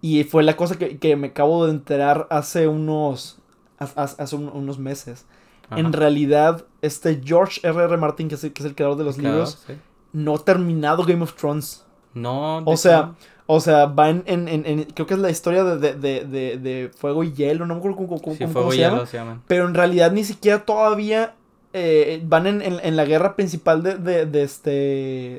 [0.00, 3.38] Y fue la cosa que, que me acabo de enterar hace unos,
[3.78, 5.26] hace un- unos meses.
[5.68, 5.78] Ajá.
[5.80, 7.84] En realidad, este George R.
[7.84, 7.96] R.
[7.96, 9.74] Martin, que es el, que es el creador de los Claro, libros, sí.
[10.12, 11.84] no ha terminado Game of Thrones.
[12.14, 13.14] No, O sea,
[13.46, 16.24] o sea, va en, en- en- en- creo que es la historia de, de,
[16.58, 18.82] de, Fuego y Hielo, no me acuerdo cómo, cómo- sí, cómo- fuego cómo y se
[18.82, 18.96] llama.
[18.96, 19.42] hielo se llaman.
[19.46, 21.34] Pero en realidad ni siquiera todavía
[21.72, 24.70] eh, van en, en- en la guerra principal de, de, de este...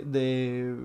[0.05, 0.75] De,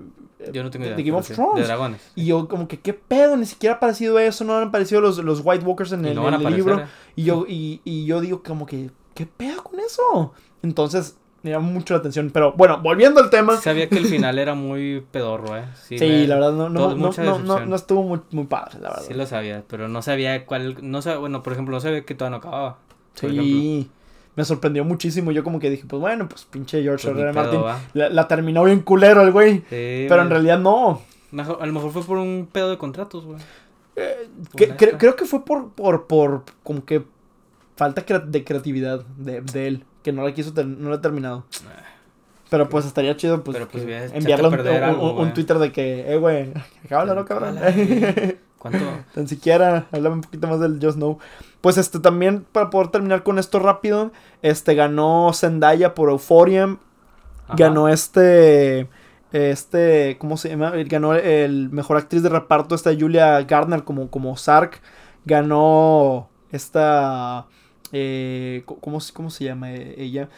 [0.53, 0.97] Yo no tengo de- idea.
[0.97, 1.55] de Game of sí, Thrones.
[1.55, 2.11] De dragones.
[2.15, 3.35] Y yo como que, ¿qué pedo?
[3.37, 6.27] Ni siquiera ha aparecido eso, no han aparecido los, los White Walkers en el, no
[6.27, 6.79] en libro.
[6.81, 6.85] eh.
[7.15, 10.33] Y yo, y, y yo digo como que, ¿qué pedo con eso?
[10.61, 12.29] Entonces, me llama mucho la atención.
[12.31, 13.57] Pero bueno, volviendo al tema.
[13.57, 15.65] Sabía que el final era muy pedorro, ¿eh?
[15.87, 19.05] Sí, Sí, me- la verdad no, no, no, no, estuvo muy, muy padre, la verdad.
[19.07, 20.77] Sí lo sabía, pero no sabía cuál...
[20.81, 22.77] No sabía, bueno, por ejemplo, no sabía que todavía no acababa.
[23.15, 23.89] Sí,
[24.39, 25.31] me sorprendió muchísimo.
[25.31, 27.29] Yo como que dije, pues bueno, pues pinche George Pues R.
[27.29, 27.33] R.
[27.33, 27.83] pedo, Martin.
[27.93, 29.57] La, la terminó bien culero el güey.
[29.69, 31.01] Sí, Pero en realidad no.
[31.31, 33.37] Mejor- a lo mejor fue por un pedo de contratos, güey.
[33.97, 34.85] Eh, que- Honesta.
[34.91, 37.03] cre- creo que fue por, por, por como que
[37.75, 41.43] falta de creatividad de, de él, que no la quiso, ter- no la ha terminado.
[42.49, 43.83] Pero pues estaría chido pues, Pero, pues,
[44.13, 45.27] enviarle un, algo.
[45.33, 46.53] Twitter de que, eh, güey,
[46.89, 47.59] háblalo, cabrón.
[48.59, 48.85] ¿Cuánto?
[49.15, 51.17] Tan siquiera, háblame un poquito más del Just Know.
[51.61, 56.77] Pues este también, para poder terminar con esto rápido, este ganó Zendaya por Euphoria.
[57.55, 58.87] Ganó este.
[59.31, 60.17] Este.
[60.19, 60.71] ¿Cómo se llama?
[60.85, 64.81] Ganó el mejor actriz de reparto, esta Julia Gardner como, como Sark.
[65.25, 67.45] Ganó esta.
[67.91, 70.29] eh, ¿cómo, se- ¿Cómo se llama ella?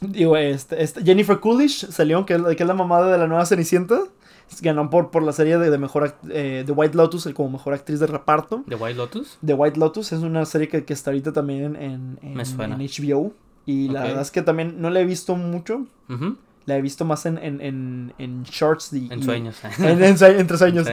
[0.00, 4.00] Digo, este, este- Jennifer Coolidge salió, que que es la mamada de la nueva Cenicienta.
[4.60, 8.00] Ganó por, por la serie de, de mejor eh, de White Lotus como mejor actriz
[8.00, 8.62] de reparto.
[8.66, 9.38] ¿De White Lotus?
[9.44, 12.74] The White Lotus es una serie que, que está ahorita también en, en, Me suena.
[12.76, 13.32] en HBO.
[13.64, 15.86] Y la verdad es que también no la he visto mucho.
[16.64, 18.92] La he visto más en, en, en, en shorts.
[18.92, 19.56] y- En sueños.
[19.80, 20.86] En, entre sueños.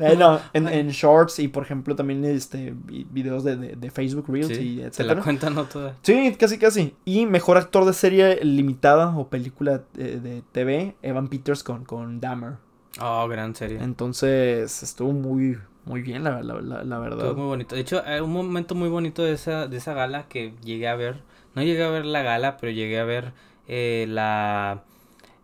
[0.00, 4.24] Eh, no, en, shorts y por ejemplo también este vi- videos de, de, de Facebook
[4.28, 5.96] Reels Sí, y se la cuentan no toda.
[6.02, 6.94] Sí, casi casi.
[7.04, 12.18] Y mejor actor de serie limitada o película eh, de TV, Evan Peters con, con
[12.20, 12.54] Dahmer.
[13.00, 13.78] Oh, gran serie.
[13.82, 17.26] Entonces estuvo muy, muy bien la, la, la, la verdad.
[17.26, 17.74] Estuvo muy bonito.
[17.74, 20.96] De hecho, hay un momento muy bonito de esa, de esa gala que llegué a
[20.96, 21.22] ver.
[21.54, 23.32] No llegué a ver la gala, pero llegué a ver
[23.68, 24.82] eh, la...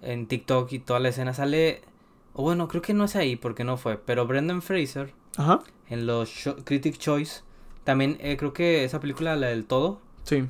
[0.00, 1.82] En TikTok y toda la escena sale...
[2.34, 3.98] O bueno, creo que no es ahí porque no fue.
[3.98, 5.60] Pero Brendan Fraser Ajá.
[5.88, 6.32] en los
[6.64, 7.42] Critic Choice.
[7.84, 10.44] También eh, creo que esa película, la del todo, Sí.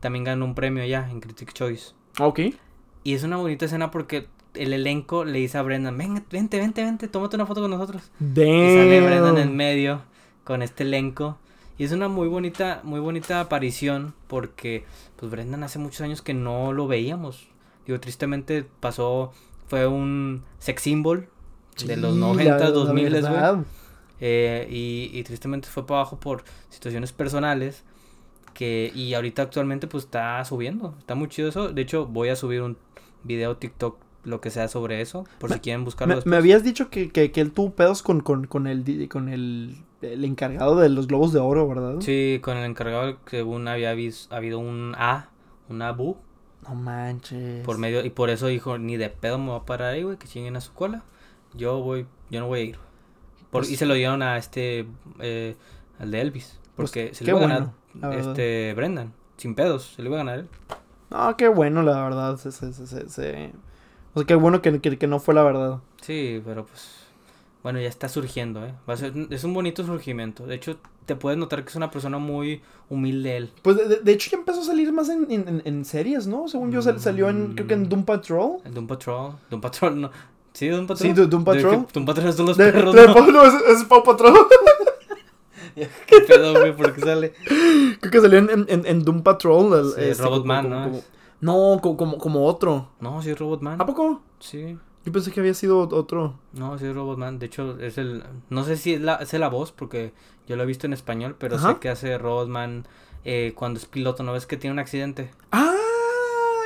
[0.00, 1.92] también ganó un premio ya en Critic Choice.
[2.20, 2.40] Ok.
[3.04, 6.82] Y es una bonita escena porque el elenco le dice a Brendan, Venga, vente, vente,
[6.84, 8.10] vente, tómate una foto con nosotros.
[8.18, 8.46] Damn.
[8.46, 10.02] Y sale Brendan en medio
[10.44, 11.38] con este elenco.
[11.78, 14.84] Y es una muy bonita, muy bonita aparición porque
[15.16, 17.48] pues Brendan hace muchos años que no lo veíamos.
[17.86, 19.32] Digo, tristemente pasó,
[19.66, 21.28] fue un sex symbol
[21.84, 23.64] de los Sí, 90, la- la 2000, güey.
[24.20, 27.84] Eh, y, y tristemente fue para abajo por situaciones personales.
[28.54, 30.94] Que, y ahorita actualmente pues está subiendo.
[30.98, 31.70] Está muy chido eso.
[31.70, 32.76] De hecho, voy a subir un
[33.24, 35.24] video TikTok, lo que sea sobre eso.
[35.38, 36.30] Por si quieren buscarlo Me, después.
[36.30, 39.76] me habías dicho que, que, que él tuvo pedos con, con, con, el, con el,
[40.00, 41.96] el encargado de los globos de oro, ¿verdad?
[42.00, 45.28] Sí, con el encargado según había vis- habido un A,
[45.68, 46.16] un abu,
[46.68, 47.64] No manches.
[47.64, 50.16] por medio, y por eso dijo, ni de pedo me voy a parar ahí, güey,
[50.18, 51.02] que chinguen a su cola.
[51.54, 52.76] Yo voy, yo no voy a ir.
[53.50, 54.86] Por- Pues- y se lo dieron a este,
[55.20, 55.56] eh,
[55.98, 56.58] al de Elvis.
[56.76, 57.70] Pues, Porque se le iba a ganar
[58.18, 60.48] este Brendan, sin pedos, se le iba a ganar él.
[61.10, 62.36] No, qué bueno, la verdad.
[62.38, 63.52] Se, se, se- se-
[64.14, 65.78] O sea, qué bueno que, que, que no fue la verdad.
[66.02, 66.88] Sí, pero pues,
[67.62, 68.74] bueno, ya está surgiendo, ¿eh?
[68.88, 70.46] Va a ser, es un bonito surgimiento.
[70.46, 72.60] De hecho, te puedes notar que es una persona muy
[72.90, 73.52] humilde él.
[73.62, 76.46] Pues de, de- hecho ya empezó a salir más en, en, en- en series, ¿no?
[76.48, 77.88] Según yo sal- salió en, creo que en.
[77.88, 78.58] Doom Patrol.
[78.64, 80.10] El Doom Patrol, Doom Patrol, no.
[80.52, 81.08] Sí, Doom Patrol.
[81.08, 81.86] Sí, Do- Doom Patrol.
[81.92, 83.26] Doom Patrol son los De, perros, de- ¿no?
[83.32, 84.34] no, es, es Paw Patrol.
[86.06, 86.76] ¿Qué pedo, güey?
[86.76, 87.32] ¿Por qué sale?
[88.00, 89.78] creo que salió en, en, en- en Doom Patrol.
[89.78, 90.82] el- Sí, este, Robotman, como- ¿no?
[90.84, 92.88] como- no, como, como, como otro.
[93.00, 93.80] No, sí es Robotman.
[93.80, 94.20] ¿A poco?
[94.40, 94.78] Sí.
[95.04, 96.38] Yo pensé que había sido otro.
[96.52, 97.38] No, sí es Robotman.
[97.38, 98.22] De hecho, es el...
[98.50, 100.12] No sé si es la, es la voz, porque
[100.46, 101.72] yo lo he visto en español, pero Ajá.
[101.74, 102.86] sé que hace Robotman
[103.24, 104.22] eh, cuando es piloto.
[104.22, 105.30] ¿No ves que tiene un accidente?
[105.50, 105.74] Ah,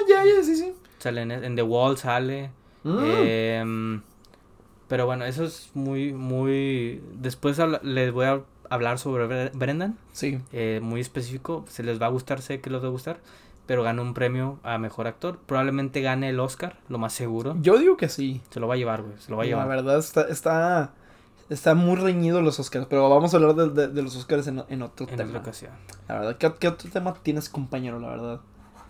[0.09, 0.75] ya, ya, sí, sí.
[0.99, 2.51] Sale en, en The Wall, sale.
[2.85, 2.99] Mm.
[3.03, 4.03] Em,
[4.89, 7.03] Pero bueno, eso es muy, muy...
[7.15, 10.41] Después les voy a hablar sobre Bre- Brendan, Sí.
[10.53, 11.65] eh, muy específico.
[11.69, 13.19] Se les va a gustar, sé que les va a gustar.
[13.67, 15.39] Pero ganó un premio a mejor actor.
[15.45, 17.57] Probablemente gane el Oscar, lo más seguro.
[17.61, 18.41] Yo digo que sí.
[18.51, 19.17] Se lo va a llevar, güey.
[19.19, 19.69] Se lo va a La llevar.
[19.69, 20.93] verdad está, está,
[21.51, 24.63] está muy reñido los Oscars, pero vamos a hablar de, de- de los Oscars en,
[24.69, 25.29] en otro En tema.
[25.31, 25.73] otra ocasión.
[26.09, 27.99] La verdad, ¿qué, qué otro tema tienes, compañero?
[27.99, 28.41] La verdad.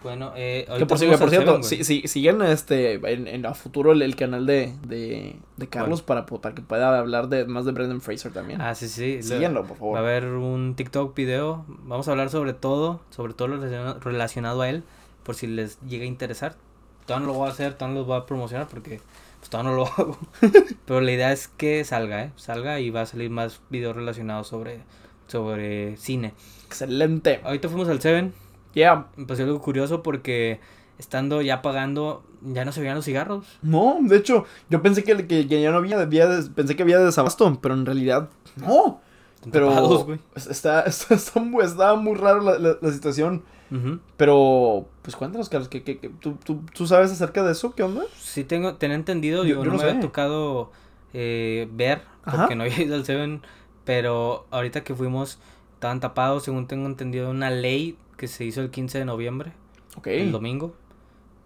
[0.07, 3.93] Bueno, eh, Que por, que por cierto, si, si- siguen este, en, en a futuro
[3.93, 7.73] el, el canal de, de, de Carlos para, para que pueda hablar de más de
[7.73, 8.61] Brendan Fraser también.
[8.61, 9.17] Ah, sí, sí.
[9.17, 9.95] Lo- Síguenlo, por favor.
[9.97, 11.65] Va a haber un TikTok video.
[11.69, 14.85] Vamos a hablar sobre todo, sobre todo lo relaciona- relacionado a él,
[15.25, 16.55] por si les llega a interesar.
[17.07, 19.01] Todavía no lo voy a hacer, todavía no lo voy a promocionar porque
[19.41, 20.19] pues, todavía no lo hago.
[20.87, 22.31] Pero la idea es que salga, ¿eh?
[22.37, 24.81] Salga y va a salir más videos relacionados sobre,
[25.27, 26.33] sobre cine.
[26.67, 27.41] Excelente.
[27.45, 28.33] Ahorita fuimos al Seven.
[28.77, 29.07] Yeah.
[29.17, 30.61] Me pasó algo curioso porque
[30.99, 33.45] estando ya pagando, ya no se veían los cigarros.
[33.63, 36.83] No, de hecho, yo pensé que, que, que ya no había, había des- pensé que
[36.83, 39.01] había desabasto, pero en realidad no.
[39.37, 40.07] Están Pero tapados,
[40.49, 43.43] está, está, está muy, estaba muy raro la, la- la situación.
[44.17, 47.75] Pero, pues cuéntanos, Carlos, ¿qué, qué, qué- tú, tú, tú sabes acerca de eso?
[47.75, 48.03] ¿Qué onda?
[48.19, 50.71] Sí, tengo, tenía entendido, Yo- no no me había tocado
[51.13, 52.39] eh, ver, Ajá.
[52.43, 53.43] porque no había ido al Seven,
[53.85, 55.39] pero ahorita que fuimos,
[55.75, 59.53] estaban tapados, según tengo entendido, una ley que se hizo el 15 de noviembre,
[59.97, 60.07] Ok.
[60.09, 60.75] el domingo.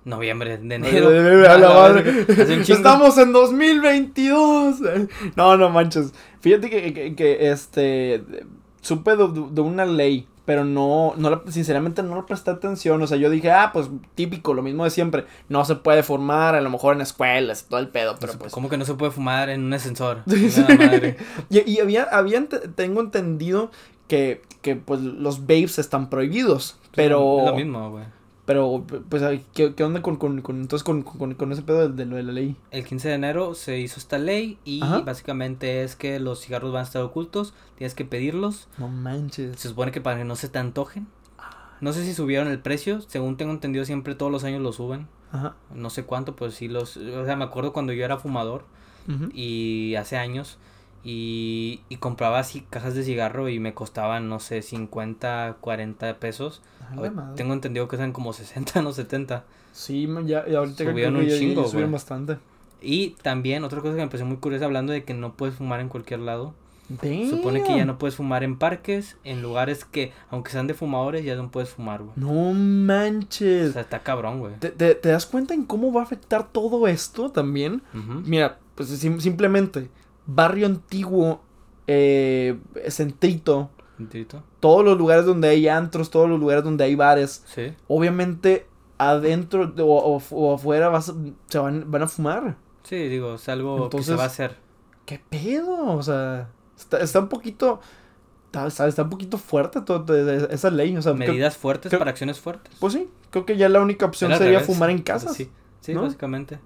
[0.05, 1.11] Noviembre, de enero.
[1.11, 2.25] la madre.
[2.67, 4.77] Estamos en 2022.
[5.37, 6.13] No, no manches.
[6.41, 8.25] Fíjate que, que, que, este
[8.81, 13.03] supe de, de una ley, pero no, no la- sinceramente no le presté atención.
[13.03, 15.27] O sea, yo dije, ah, pues típico, lo mismo de siempre.
[15.51, 18.53] No se puede formar, a lo mejor en escuelas todo el pedo, pero pues.
[18.55, 20.23] ¿Cómo que no se puede fumar en un ascensor?
[20.27, 20.63] Sí.
[20.63, 21.17] Nada madre.
[21.51, 22.43] Y, y había, había
[22.75, 23.71] tengo entendido
[24.11, 26.77] que, que pues los babes están prohibidos.
[26.95, 27.39] Pero.
[27.39, 28.05] Es lo mismo, güey.
[28.47, 29.23] Pero, pues,
[29.55, 32.17] ¿qué, qué onda con, con, con- entonces con, con, con ese pedo de, de lo
[32.17, 32.57] de la ley?
[32.73, 35.03] El 15 de enero se hizo esta ley y Ajá.
[35.03, 38.67] básicamente es que los cigarros van a estar ocultos, tienes que pedirlos.
[38.77, 39.57] No manches.
[39.61, 41.07] Se supone que para que no se te antojen.
[41.81, 45.07] No sé si subieron el precio, según tengo entendido siempre todos los años lo suben.
[45.31, 45.55] Ajá.
[45.73, 46.97] No sé cuánto, pues sí los...
[46.97, 48.65] O sea, me acuerdo cuando yo era fumador
[49.33, 50.59] y hace años
[51.05, 56.63] y, y compraba así cajas de cigarro y me costaban, no sé, 50, 40 pesos.
[57.37, 59.45] Tengo entendido que eran como 60, no 70.
[59.73, 62.39] Sí, ya, y ahorita Subieron que un chingo, subieron bastante.
[62.83, 65.81] Y también otra cosa que me pareció muy curiosa hablando de que no puedes fumar
[65.81, 66.55] en cualquier lado.
[67.31, 71.25] Supone que ya no puedes fumar en parques, en lugares que, aunque sean de fumadores,
[71.25, 72.13] ya no puedes fumar, güey.
[72.17, 73.75] No O manches.
[73.75, 74.55] sea, está cabrón, güey.
[74.59, 77.83] ¿Te, te, te das cuenta en cómo va a afectar todo esto también?
[78.27, 79.89] Mira, pues sim- simplemente,
[80.27, 81.43] barrio antiguo,
[81.87, 82.59] eh,
[82.89, 84.43] centrito, Tantito.
[84.61, 87.73] todos los lugares donde hay antros, todos los lugares donde hay bares, Sí.
[87.89, 88.67] obviamente
[88.99, 91.15] adentro de- o, o- o afuera vas a-
[91.49, 92.57] se van, van a fumar.
[92.83, 94.57] Sí, digo, es algo que se va a hacer.
[95.07, 95.87] ¿Qué pedo?
[95.97, 96.49] O sea,
[96.79, 97.81] está, está un poquito,
[98.53, 100.97] está, está- un poquito fuerte todo, todo esa ley.
[100.97, 102.75] O sea, creo- Medidas fuertes creo- para acciones fuertes.
[102.79, 104.67] pues sí, creo que ya la única opción sería revés.
[104.67, 105.51] fumar en casa, Sí,
[105.81, 106.03] sí ¿no?
[106.03, 106.59] básicamente.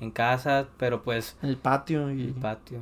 [0.00, 2.78] En casa, pero pues en el patio y el patio.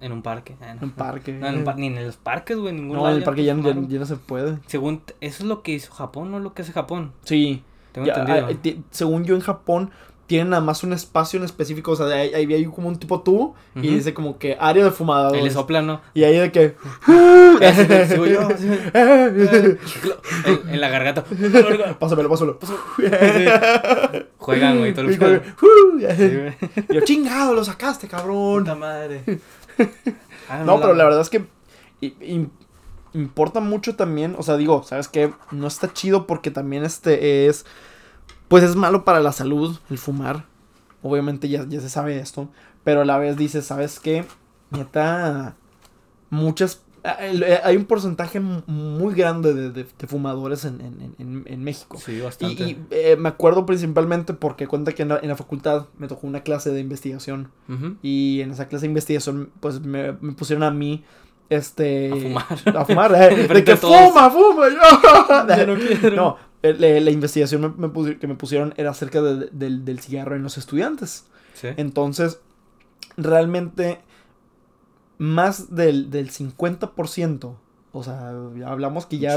[0.00, 0.56] En un parque.
[0.60, 1.32] En un parque.
[1.32, 3.42] No, en un par- ni en los parques, güey, en ningún No, en el parque
[3.44, 4.58] ya, ya- ya no se puede.
[4.66, 7.12] Según, eso es lo que hizo Japón, no lo que hace Japón.
[7.24, 7.62] Sí.
[7.92, 8.46] Tengo Ya, entendido.
[8.48, 9.90] ah, ti- según yo en Japón
[10.28, 13.22] tienen nada más un espacio en específico, o sea, ahí, ahí hay como un tipo
[13.22, 15.42] tubo y dice como que área de Ahí fumadores.
[15.42, 16.02] le soplan, ¿no?
[16.12, 16.74] Y ahí de que
[18.08, 19.78] sigo en,
[20.68, 21.24] en la garganta.
[21.98, 22.58] Pásamelo, pásamelo.
[24.36, 25.44] Juegan, güey, todo el Y como, juego.
[26.16, 26.56] Sí, güey.
[26.90, 28.60] Y yo, chingado, lo sacaste, cabrón.
[28.64, 29.22] Puta madre.
[30.48, 31.46] Ah, No, pero la verdad es que
[33.12, 35.32] importa mucho también, o sea, digo, ¿sabes qué?
[35.50, 37.64] No está chido porque también este es,
[38.48, 40.44] pues es malo para la salud el fumar.
[41.02, 42.48] Obviamente ya, ya se sabe esto,
[42.84, 44.24] pero a la vez dices, ¿sabes qué?
[44.70, 45.56] Neta,
[46.30, 46.82] muchas...
[47.08, 51.64] ah, eh, Hay un porcentaje muy grande de, de- de fumadores en, en- en- en
[51.64, 51.98] México.
[52.04, 52.62] Sí, bastante.
[52.62, 56.26] y, eh, me acuerdo principalmente porque cuenta que en la, en la facultad me tocó
[56.26, 57.50] una clase de investigación.
[58.02, 61.04] Y en esa clase de investigación, pues me, me pusieron a mí,
[61.50, 62.10] este...
[62.12, 62.76] A fumar.
[62.76, 64.66] A fumar, eh, de que fuma, fuma.
[64.68, 65.66] yo.
[65.66, 66.16] No quiero.
[66.16, 69.84] No, el- eh, la investigación me- me pusi- que me pusieron era acerca de- del,
[69.84, 71.24] del cigarro en los estudiantes.
[71.54, 71.68] Sí.
[71.76, 72.40] Entonces,
[73.16, 74.00] realmente,
[75.18, 77.54] más del, del 50%,
[77.92, 78.28] o sea,
[78.66, 79.36] hablamos que ya,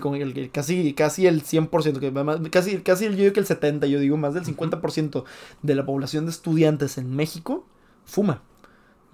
[0.00, 3.46] con el- que casi, casi el 100%, que más- casi, casi yo digo que el
[3.46, 5.24] 70%, yo digo más del 50%
[5.62, 7.66] de la población de estudiantes en México
[8.04, 8.42] fuma.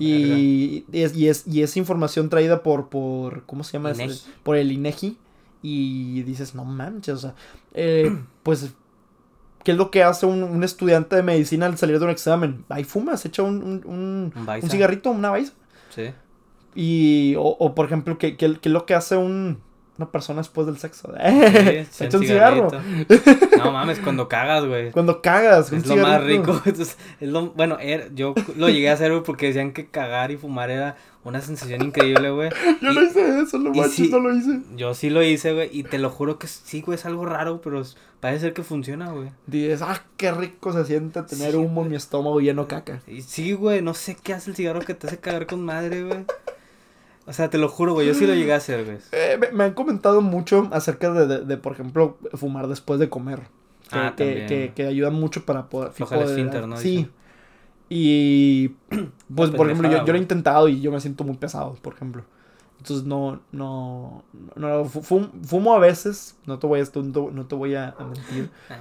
[0.00, 3.90] Y, es, y, es, y es información traída por, por ¿cómo se llama?
[3.90, 4.30] INEGI.
[4.44, 5.18] por el INEGI.
[5.60, 7.34] Y dices, no manches, o sea,
[7.74, 8.70] eh, pues,
[9.64, 12.64] ¿qué es lo que hace un, un estudiante de medicina al salir de un examen?
[12.78, 14.32] Y fuma, se echa un, un, un,
[14.66, 15.52] un cigarrito, una baisa.
[16.74, 19.60] Y, o, o, por ejemplo, ¿qué, qué, qué es lo que hace un,
[19.98, 21.12] una persona después del sexo?
[21.18, 22.70] Sí, se echa un cigarro.
[23.58, 24.92] No mames, cuando cagas, güey.
[24.92, 26.52] Cuando cagas, Es lo más rico.
[26.64, 30.30] Entonces, es lo, bueno, era- yo lo llegué a hacer, güey, porque decían que cagar
[30.30, 32.50] y fumar era una sensación increíble, güey.
[32.80, 34.60] Yo Y- no hice eso, lo sí- no lo hice.
[34.76, 37.60] Yo sí lo hice, güey, y te lo juro que sí, güey, es algo raro,
[37.60, 37.82] pero
[38.20, 39.30] parece ser que funciona, güey.
[39.46, 43.00] Dices, ah, qué rico se siente tener Sí, humo en mi estómago lleno caca.
[43.26, 46.24] Sí, güey, no sé qué hace el cigarro que te hace cagar con madre, güey.
[47.28, 48.98] O sea, te lo juro, güey, yo sí lo llegué a hacer, güey.
[49.12, 53.08] Eh, me, me han comentado mucho acerca de, de, de, por ejemplo, fumar después de
[53.10, 53.40] comer.
[53.90, 54.46] Que, Ah, que, también.
[54.48, 55.90] que, que ayuda mucho para poder...
[55.90, 56.76] Afloja el esfínter, ¿no?
[56.78, 57.08] Sí.
[57.90, 58.68] Y,
[59.34, 61.94] pues, por ejemplo, yo, yo lo he intentado y yo me siento muy pesado, por
[61.94, 62.24] ejemplo.
[62.78, 64.22] Entonces, no, no,
[64.56, 66.84] no, fu- fum- fumo a veces, no te voy a,
[67.32, 68.50] no te- voy a, a mentir.
[68.70, 68.76] Ah.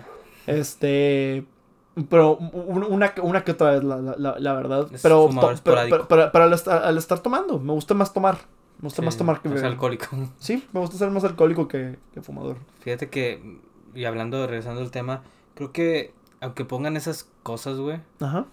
[0.45, 1.45] Este,
[2.09, 4.87] pero un- una, una que otra vez, la, la, la- verdad.
[4.93, 5.29] Es Pero,
[5.63, 8.37] pero, pero- pero- al, estar, al estar tomando, me gusta más tomar.
[8.79, 9.71] Me gusta más tomar que es beber.
[9.71, 10.05] alcohólico.
[10.39, 12.57] Sí, me gusta ser más alcohólico que, que fumador.
[12.81, 13.59] Fíjate que,
[13.95, 15.21] y hablando, regresando al tema,
[15.55, 18.45] creo que aunque pongan esas cosas, güey, Ajá.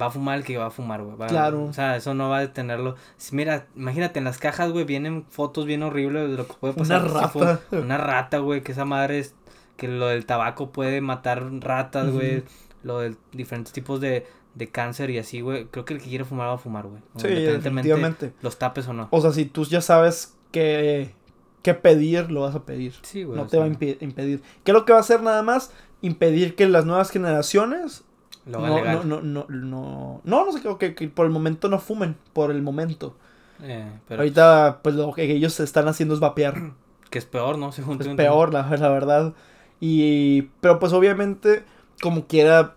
[0.00, 1.28] va a fumar el que va a fumar, güey.
[1.28, 1.66] Claro.
[1.66, 2.96] O sea, eso no va a detenerlo.
[3.30, 6.82] Mira, imagínate, en las cajas, güey, vienen fotos bien horribles de lo que puede Una
[6.82, 7.08] pasar.
[7.32, 7.60] si rata.
[7.70, 9.36] una rata, güey, que esa madre es...
[9.76, 12.42] Que lo del tabaco puede matar ratas, güey.
[12.82, 15.66] Lo de diferentes tipos de, de cáncer y así, güey.
[15.66, 17.00] Creo que el que quiere fumar va a fumar, güey.
[17.16, 18.32] Sí, Independientemente definitivamente.
[18.42, 19.08] los tapes o no.
[19.10, 21.14] O sea, si tú ya sabes qué,
[21.62, 22.94] qué pedir, lo vas a pedir.
[23.02, 23.38] Sí, güey.
[23.38, 24.42] no te va a impedir.
[24.64, 25.72] ¿Qué es lo que va a hacer nada más?
[26.00, 28.04] Impedir que las nuevas generaciones
[28.46, 31.32] Lo hagan no, no, no, no, no, no, no sé, que, que, que por el
[31.32, 33.16] momento no fumen, por el momento.
[33.62, 36.72] Eh, pero Ahorita, pues lo que ellos están haciendo es vapear.
[37.10, 37.72] que es peor, ¿no?
[37.72, 39.34] Según Es peor, la, la verdad.
[39.80, 41.64] Y, pero pues obviamente,
[42.00, 42.74] como quiera,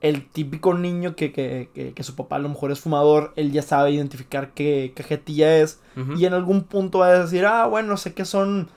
[0.00, 3.52] el típico niño que, que, que, que su papá a lo mejor es fumador, él
[3.52, 5.80] ya sabe identificar qué cajetilla es.
[6.16, 8.68] Y en algún punto va a decir, ah, bueno, sé que son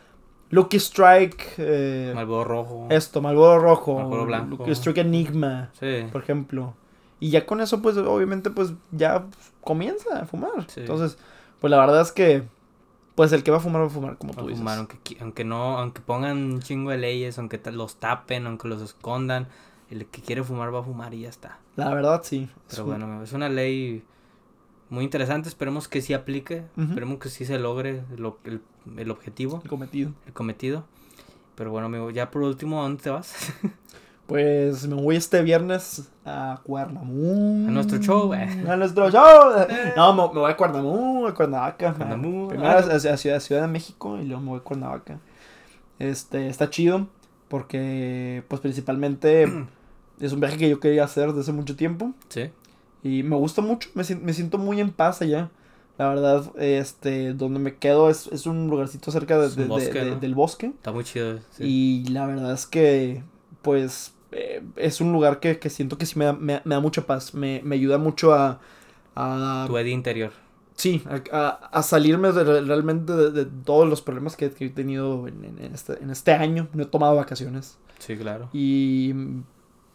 [0.52, 2.88] Lucky Strike, eh, Marlboro rojo.
[2.92, 4.58] esto, Malboro Rojo, Marlboro blanco.
[4.58, 6.06] Lucky Strike Enigma, Sí.
[6.12, 6.76] por ejemplo.
[7.20, 9.26] Y ya con eso, pues, obviamente, pues, ya
[9.62, 10.52] comienza a fumar.
[10.68, 10.82] Sí.
[10.82, 11.18] Entonces,
[11.62, 12.44] pues, la verdad es que,
[13.16, 14.60] pues, el que va a fumar va a fumar, como Va tú dices.
[14.60, 18.82] fumar, aunque, aunque no, aunque pongan un chingo de leyes, aunque los tapen, aunque los
[18.82, 19.48] escondan,
[19.92, 21.60] el que quiere fumar va a fumar y ya está.
[21.76, 22.50] La verdad, sí.
[22.70, 24.04] Pero Es- bueno, es una ley
[24.90, 26.88] muy interesante, esperemos que sí aplique, Ujú.
[26.90, 28.62] esperemos que sí se logre lo- el,
[28.98, 30.12] el objetivo, el cometido.
[30.28, 30.86] el cometido.
[31.56, 33.34] Pero bueno, amigo, ya por último, ¿a dónde te vas?
[34.28, 37.68] Pues me voy este viernes a Cuernamú.
[37.68, 38.66] A nuestro show, eh.
[38.68, 39.54] A nuestro show.
[39.96, 41.94] No, me, me voy a Cuernamú, a Cuernavaca.
[41.94, 42.78] Cuernamú, Primero ah.
[42.92, 45.20] a, a Ciudad, Ciudad de México y luego me voy a Cuernavaca.
[46.00, 47.08] Este, está chido
[47.56, 49.46] porque, pues principalmente
[50.20, 52.50] es un viaje que yo quería hacer desde hace mucho tiempo sí,
[53.02, 55.50] y me gusta mucho, me, me siento muy en paz allá.
[55.98, 59.64] La verdad, este, donde me quedo es, es un lugarcito cerca de- Es un de-
[59.64, 60.20] de- bosque, de- ¿no?
[60.20, 60.66] del bosque.
[60.68, 61.40] está muy chido.
[61.52, 61.64] sí.
[61.64, 63.24] Y la verdad es que,
[63.62, 66.82] pues, eh, es un lugar que, que siento que sí me da, me, me da
[66.82, 67.34] mucha paz.
[67.34, 68.60] Me, me ayuda mucho a...
[69.16, 70.32] a Tu Eddie interior.
[70.76, 75.28] Sí, a, a- salirme de- realmente de, de todos los problemas que, que he tenido
[75.28, 76.68] en, en- este, en este año.
[76.74, 77.78] No he tomado vacaciones.
[78.00, 78.50] Sí, claro.
[78.54, 79.14] Y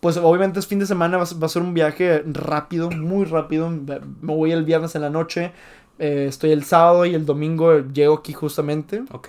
[0.00, 2.90] pues obviamente es fin de semana, va a, ser- va a ser un viaje rápido,
[2.90, 3.68] muy rápido.
[3.70, 5.52] Me voy el viernes en la noche,
[5.98, 9.04] eh, estoy el sábado y el domingo llego aquí justamente.
[9.12, 9.28] Ok.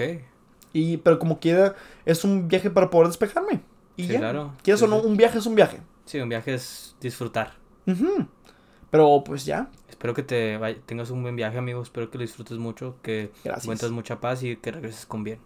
[0.73, 1.75] Y, pero como quiera,
[2.05, 3.61] es un viaje para poder despejarme.
[3.97, 4.19] Y Sí, ya.
[4.19, 4.53] claro.
[4.63, 5.01] ¿Quieres Sí, o no?
[5.01, 5.81] Un viaje es un viaje.
[6.05, 7.51] Sí, un viaje es disfrutar.
[7.85, 8.25] Ujú.
[8.91, 9.69] Pero pues ya.
[9.89, 11.81] Espero que te vaya- tengas un buen viaje, amigo.
[11.81, 13.63] Espero que lo disfrutes mucho, que Gracias.
[13.65, 15.39] encuentres mucha paz y que regreses con bien.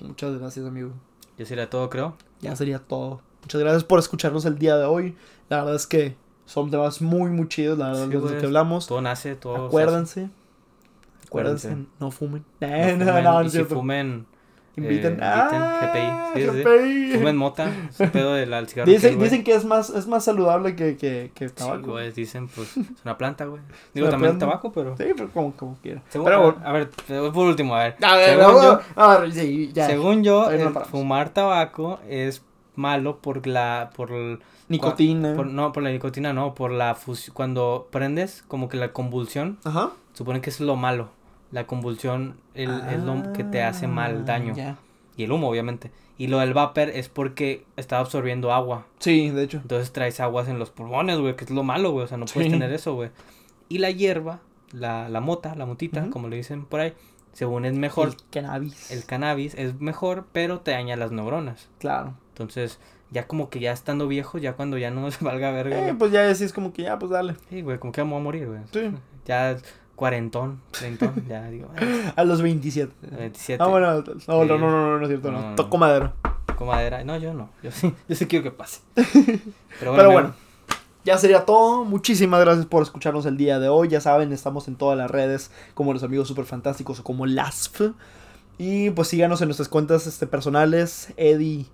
[0.00, 0.90] Muchas gracias, amigo.
[1.38, 2.16] Ya sería todo, creo.
[2.40, 3.20] Ya sería todo.
[3.42, 5.16] Muchas gracias por escucharnos el día de hoy.
[5.48, 7.78] La verdad es que son temas muy, muy chidos.
[7.78, 8.86] La verdad, Sí, de los que hablamos.
[8.86, 9.56] Todo nace, todo.
[9.56, 10.30] se Acuérdense.
[11.26, 11.68] Acuérdense.
[11.68, 11.90] Acuérdense.
[12.00, 12.44] No fumen.
[12.60, 14.26] No No, fumen, no, si fumen,
[14.76, 15.14] Inviten.
[15.14, 16.62] eh, ah, GPI, sí, sí.
[16.62, 17.18] GPI.
[17.18, 17.70] fumen mota.
[17.90, 18.90] Ese pedo del al cigarro.
[18.90, 19.28] Dicen, güey.
[19.28, 21.90] dicen que es más, es más saludable que, que, que Sí, tabaco.
[21.92, 23.60] güey, dicen, pues, es una planta, güey.
[23.92, 24.46] Digo, también planta.
[24.46, 24.96] tabaco, pero...
[24.96, 26.00] Sí, pero como, como quiera.
[26.08, 27.96] Según- pero a, ver, por último, a ver.
[28.02, 29.86] A ver, según yo, a ver, sí, ya.
[29.86, 32.42] según yo, no fumar tabaco es
[32.74, 33.90] malo por la...
[33.94, 34.10] por
[34.68, 35.34] Nicotina.
[35.34, 37.34] Por- no, por la nicotina no, por la fusión.
[37.34, 39.90] Cuando prendes, como que la convulsión, Ajá.
[40.14, 41.10] supone que es lo malo.
[41.52, 44.52] La convulsión el- es lo que te hace mal daño.
[44.54, 44.78] Ah, Ya.
[45.16, 45.90] Y el humo, obviamente.
[46.18, 48.86] Y lo del vapor es porque está absorbiendo agua.
[48.98, 49.58] Sí, de hecho.
[49.58, 52.04] Entonces traes aguas en los pulmones, güey, que es lo malo, güey.
[52.04, 53.10] O sea, no puedes tener eso, güey.
[53.68, 54.40] Y la hierba,
[54.72, 56.94] la, la mota, la motita, como le dicen por ahí,
[57.32, 58.90] según es mejor, El cannabis.
[58.90, 61.68] el cannabis es mejor, pero te daña las neuronas.
[61.78, 62.14] Claro.
[62.28, 62.78] Entonces,
[63.10, 65.88] ya como que ya estando viejo, ya cuando ya no se valga verga.
[65.88, 67.36] Eh, pues ya decís como que ya, pues dale.
[67.50, 68.60] Sí, güey, como que vamos a morir, güey.
[68.72, 68.94] Sí.
[69.26, 69.56] Ya
[69.96, 72.92] cuarentón, treintón, ya digo, ah, A los 27.
[73.16, 73.62] 27.
[73.62, 75.50] Ah, bueno, no, no, no, no, no, es cierto, No, no.
[75.50, 75.54] no.
[75.56, 76.12] Toco madera.
[76.56, 77.02] Con madera.
[77.04, 77.50] No, yo no.
[77.62, 78.80] Yo sí, yo sí quiero que pase.
[78.94, 79.42] Pero
[79.78, 80.34] Pero amigo, bueno,
[81.04, 81.84] ya sería todo.
[81.84, 83.88] Muchísimas gracias por escucharnos el día de hoy.
[83.88, 87.92] Ya saben, estamos en todas las redes como los amigos super fantásticos o como LASF.
[88.58, 91.66] Y pues síganos en nuestras cuentas este, personales, Eddie,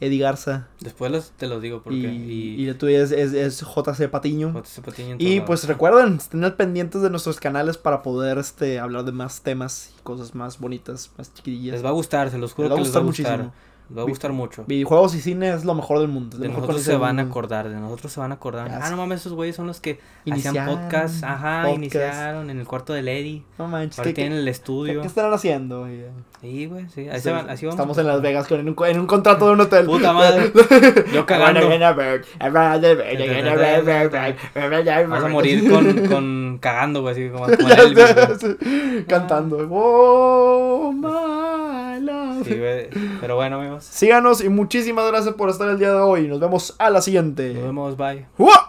[0.00, 0.68] Eddie Garza.
[0.80, 1.98] Después los- te los digo porque.
[1.98, 4.52] Y, Y, tuya es, es, es JC Patiño.
[4.52, 9.12] JC Patiño Y pues recuerden, estén pendientes de nuestros canales para poder este, hablar de
[9.12, 11.72] más temas y cosas más bonitas, más chiquillas.
[11.74, 13.38] Les va a gustar, se los juro Les va a que les va a gustar.
[13.38, 13.54] muchísimo.
[13.96, 14.64] Va a gustar mucho.
[14.66, 16.38] Videojuegos y cine es lo mejor del mundo.
[16.38, 18.68] De nosotros se van a acordar, de nosotros se van a acordar.
[18.82, 21.22] Ah, no mames, esos güeyes son los que Iniciaron hacían podcast.
[21.24, 21.76] Ajá, podcast.
[21.76, 23.44] iniciaron en el cuarto del Eddie.
[23.58, 25.00] No manches, Ahora ¿qué, tienen el estudio.
[25.02, 25.82] qué estarán haciendo?
[25.82, 26.06] oye?
[26.40, 27.08] Sí, güey, sí.
[27.08, 27.74] Así, Sí, van- así vamos.
[27.80, 29.86] Estamos en Las Vegas con, en, un, en un contrato de un hotel.
[29.86, 30.52] Puta madre.
[31.14, 31.60] Yo cagando.
[35.08, 39.66] Vas a morir con, con cagando, güey, así como, como en Elvis, Cantando.
[39.70, 40.92] Oh,
[42.00, 42.46] my love.
[42.46, 42.88] Sí, güey.
[43.20, 43.84] Pero bueno, amigos.
[43.84, 46.28] Síganos y muchísimas gracias por estar el día de hoy.
[46.28, 47.54] Nos vemos a la siguiente.
[47.54, 48.26] Nos vemos, bye.
[48.38, 48.65] ¡Uah!